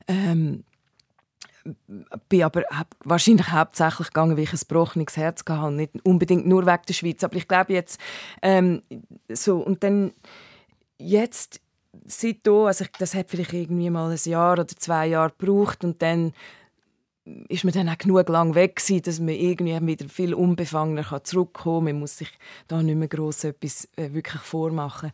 Ähm, 0.09 0.65
bin 2.29 2.43
aber 2.43 2.63
wahrscheinlich 3.05 3.51
hauptsächlich 3.51 4.09
gegangen, 4.09 4.37
weil 4.37 4.45
ich 4.45 4.53
ein 4.53 4.59
gebrochenes 4.59 5.17
Herz 5.17 5.45
hatte, 5.47 5.73
nicht 5.73 5.93
unbedingt 6.05 6.47
nur 6.47 6.67
wegen 6.67 6.83
der 6.89 6.95
Schweiz. 6.95 7.23
Aber 7.23 7.37
ich 7.37 7.47
glaube 7.47 7.75
jetzt 7.75 8.01
ähm, 8.43 8.83
so 9.29 9.59
und 9.59 9.83
dann 9.85 10.13
jetzt 10.99 11.61
seitdem, 12.07 12.67
also 12.67 12.85
das 12.99 13.15
hat 13.15 13.31
vielleicht 13.31 13.53
irgendwie 13.53 13.91
mal 13.91 14.11
ein 14.11 14.19
Jahr 14.25 14.53
oder 14.53 14.67
zwei 14.67 15.07
Jahre 15.07 15.33
gebraucht 15.37 15.85
und 15.85 16.03
dann 16.03 16.33
ist 17.49 17.65
man 17.65 17.73
dann 17.73 17.89
auch 17.89 17.99
genug 17.99 18.29
lang 18.29 18.55
weg 18.55 18.77
gewesen, 18.77 19.03
dass 19.03 19.21
man 19.21 19.31
irgendwie 19.31 19.87
wieder 19.87 20.09
viel 20.09 20.35
unbefangener 20.35 21.05
kann 21.05 21.25
zurückkommen 21.25 21.87
kann. 21.87 21.95
Man 21.95 22.01
muss 22.01 22.19
sich 22.19 22.31
da 22.67 22.83
nicht 22.83 22.97
mehr 22.97 23.09
gross 23.09 23.45
etwas 23.45 23.89
äh, 23.97 24.13
wirklich 24.13 24.43
vormachen. 24.43 25.13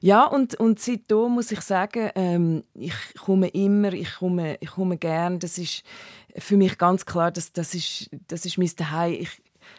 Ja, 0.00 0.24
und, 0.24 0.56
und 0.56 0.80
seitdem 0.80 1.32
muss 1.32 1.52
ich 1.52 1.60
sagen, 1.60 2.10
ähm, 2.16 2.64
ich 2.74 2.94
komme 3.20 3.48
immer, 3.48 3.92
ich 3.92 4.16
komme, 4.16 4.56
ich 4.60 4.70
komme 4.70 4.96
gern. 4.96 5.38
Das 5.38 5.58
ist 5.58 5.84
für 6.36 6.56
mich 6.56 6.76
ganz 6.78 7.06
klar, 7.06 7.30
dass 7.30 7.52
das 7.52 7.74
ist, 7.74 8.10
das 8.26 8.44
ist 8.44 8.58
mein 8.58 8.68
Zuhause. 8.68 9.14
Ich 9.14 9.30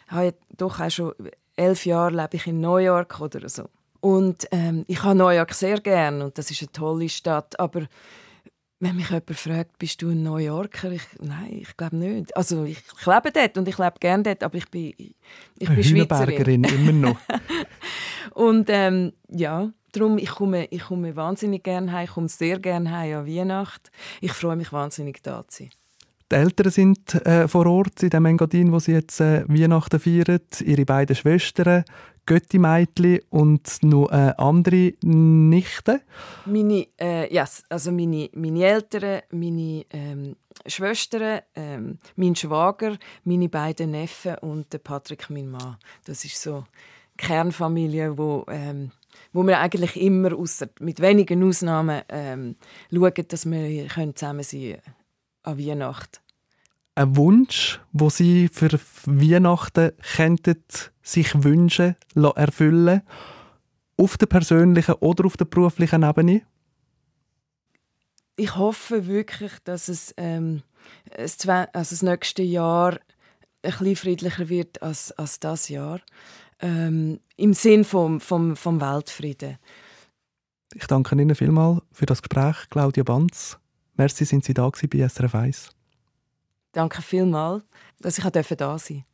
habe 0.08 0.34
doch 0.56 0.80
auch 0.80 0.90
schon 0.90 1.12
elf 1.56 1.84
Jahre 1.84 2.14
lebe 2.14 2.36
ich 2.36 2.46
in 2.46 2.60
New 2.60 2.78
York 2.78 3.20
oder 3.20 3.48
so. 3.48 3.68
Und 4.04 4.46
ähm, 4.50 4.84
ich 4.86 5.02
habe 5.02 5.14
New 5.14 5.30
York 5.30 5.54
sehr 5.54 5.80
gern 5.80 6.20
und 6.20 6.36
das 6.36 6.50
ist 6.50 6.60
eine 6.60 6.72
tolle 6.72 7.08
Stadt. 7.08 7.58
Aber 7.58 7.86
wenn 8.78 8.96
mich 8.96 9.08
jemand 9.08 9.30
fragt, 9.30 9.78
bist 9.78 10.02
du 10.02 10.10
ein 10.10 10.22
New 10.22 10.36
Yorker? 10.36 10.92
Ich, 10.92 11.06
nein, 11.22 11.60
ich 11.62 11.74
glaube 11.74 11.96
nicht. 11.96 12.36
Also 12.36 12.64
ich, 12.64 12.82
ich 12.98 13.06
lebe 13.06 13.32
dort 13.32 13.56
und 13.56 13.66
ich 13.66 13.78
lebe 13.78 13.94
gerne 13.98 14.22
dort, 14.22 14.42
aber 14.42 14.58
ich 14.58 14.68
bin, 14.68 14.92
ich 15.58 15.68
bin 15.70 15.82
Schweizerin. 15.82 16.64
immer 16.64 16.92
noch. 16.92 17.16
und 18.34 18.66
ähm, 18.68 19.14
ja, 19.30 19.70
darum, 19.92 20.18
ich 20.18 20.28
komme, 20.28 20.66
ich 20.66 20.82
komme 20.82 21.16
wahnsinnig 21.16 21.64
gerne 21.64 21.90
heim. 21.90 22.04
Ich 22.04 22.10
komme 22.10 22.28
sehr 22.28 22.58
gerne 22.58 22.90
heim 22.90 23.20
an 23.20 23.26
Weihnachten. 23.26 23.88
Ich 24.20 24.32
freue 24.34 24.56
mich 24.56 24.70
wahnsinnig, 24.70 25.22
da 25.22 25.48
zu 25.48 25.62
sein. 25.62 25.70
Die 26.30 26.36
Eltern 26.36 26.70
sind 26.70 27.14
äh, 27.26 27.48
vor 27.48 27.64
Ort 27.66 28.02
in 28.02 28.10
dem 28.10 28.26
Engadin, 28.26 28.70
wo 28.70 28.78
sie 28.80 28.92
jetzt 28.92 29.20
äh, 29.20 29.48
Weihnachten 29.48 30.00
feiern. 30.00 30.40
Ihre 30.62 30.84
beiden 30.84 31.16
Schwestern, 31.16 31.84
Götti-Mädchen 32.26 33.20
und 33.30 33.82
noch 33.82 34.08
eine 34.08 34.38
andere 34.38 34.94
Nichte. 35.02 36.00
Meine, 36.46 36.86
äh, 37.00 37.32
yes, 37.32 37.64
also 37.68 37.92
meine, 37.92 38.30
meine 38.34 38.64
Eltern, 38.64 39.22
meine 39.30 39.84
ähm, 39.90 40.36
Schwestern, 40.66 41.40
ähm, 41.54 41.98
mein 42.16 42.36
Schwager, 42.36 42.96
meine 43.24 43.48
beiden 43.48 43.92
Neffen 43.92 44.36
und 44.38 44.72
der 44.72 44.78
Patrick, 44.78 45.28
mein 45.30 45.50
Mann. 45.50 45.76
Das 46.04 46.24
ist 46.24 46.40
so 46.40 46.64
die 47.20 47.26
Kernfamilie, 47.26 48.16
wo, 48.16 48.44
ähm, 48.48 48.90
wo 49.32 49.42
wir 49.42 49.60
eigentlich 49.60 49.96
immer, 49.96 50.36
ausser, 50.36 50.68
mit 50.80 51.00
wenigen 51.00 51.42
Ausnahmen, 51.42 52.02
ähm, 52.08 52.56
schauen, 52.92 53.12
dass 53.28 53.46
wir 53.46 53.88
zusammen 54.14 54.42
sein 54.42 54.60
können 54.72 54.82
an 55.42 55.58
Weihnachten 55.58 56.24
ein 56.94 57.16
Wunsch, 57.16 57.80
wo 57.92 58.08
Sie 58.08 58.48
für 58.48 58.78
Weihnachten 59.06 59.92
könnten 60.16 60.62
sich 61.02 61.42
wünschen, 61.42 61.96
erfüllen, 62.14 63.02
auf 63.96 64.16
der 64.16 64.26
persönlichen 64.26 64.94
oder 64.94 65.24
auf 65.24 65.36
der 65.36 65.44
beruflichen 65.44 66.02
Ebene? 66.02 66.42
Ich 68.36 68.56
hoffe 68.56 69.06
wirklich, 69.06 69.52
dass 69.64 69.88
es, 69.88 70.14
ähm, 70.16 70.62
es 71.10 71.48
also 71.48 71.68
das 71.72 72.02
nächste 72.02 72.42
Jahr 72.42 72.98
ein 73.62 73.70
bisschen 73.70 73.96
friedlicher 73.96 74.48
wird 74.48 74.82
als, 74.82 75.12
als 75.12 75.40
das 75.40 75.68
Jahr. 75.68 76.00
Ähm, 76.60 77.20
Im 77.36 77.54
Sinn 77.54 77.84
vom, 77.84 78.20
vom, 78.20 78.56
vom 78.56 78.80
Weltfrieden. 78.80 79.58
Ich 80.74 80.86
danke 80.86 81.14
Ihnen 81.14 81.34
vielmals 81.34 81.82
für 81.92 82.06
das 82.06 82.22
Gespräch, 82.22 82.56
Claudia 82.70 83.04
Banz. 83.04 83.58
Merci, 83.96 84.24
sind 84.24 84.44
Sie 84.44 84.54
da 84.54 84.68
bei 84.68 85.08
SRF 85.08 85.34
1. 85.34 85.70
Danke 86.74 87.02
vielmals, 87.02 87.62
dass 88.00 88.18
ich 88.18 88.24
da 88.24 88.78
sein 88.78 89.04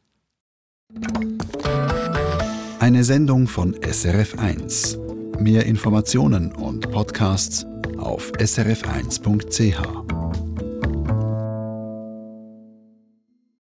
Eine 2.81 3.05
Sendung 3.05 3.47
von 3.47 3.77
SRF1. 3.77 4.99
Mehr 5.41 5.67
Informationen 5.67 6.53
und 6.53 6.91
Podcasts 6.91 7.65
auf 7.99 8.33
srf1.ch. 8.33 10.40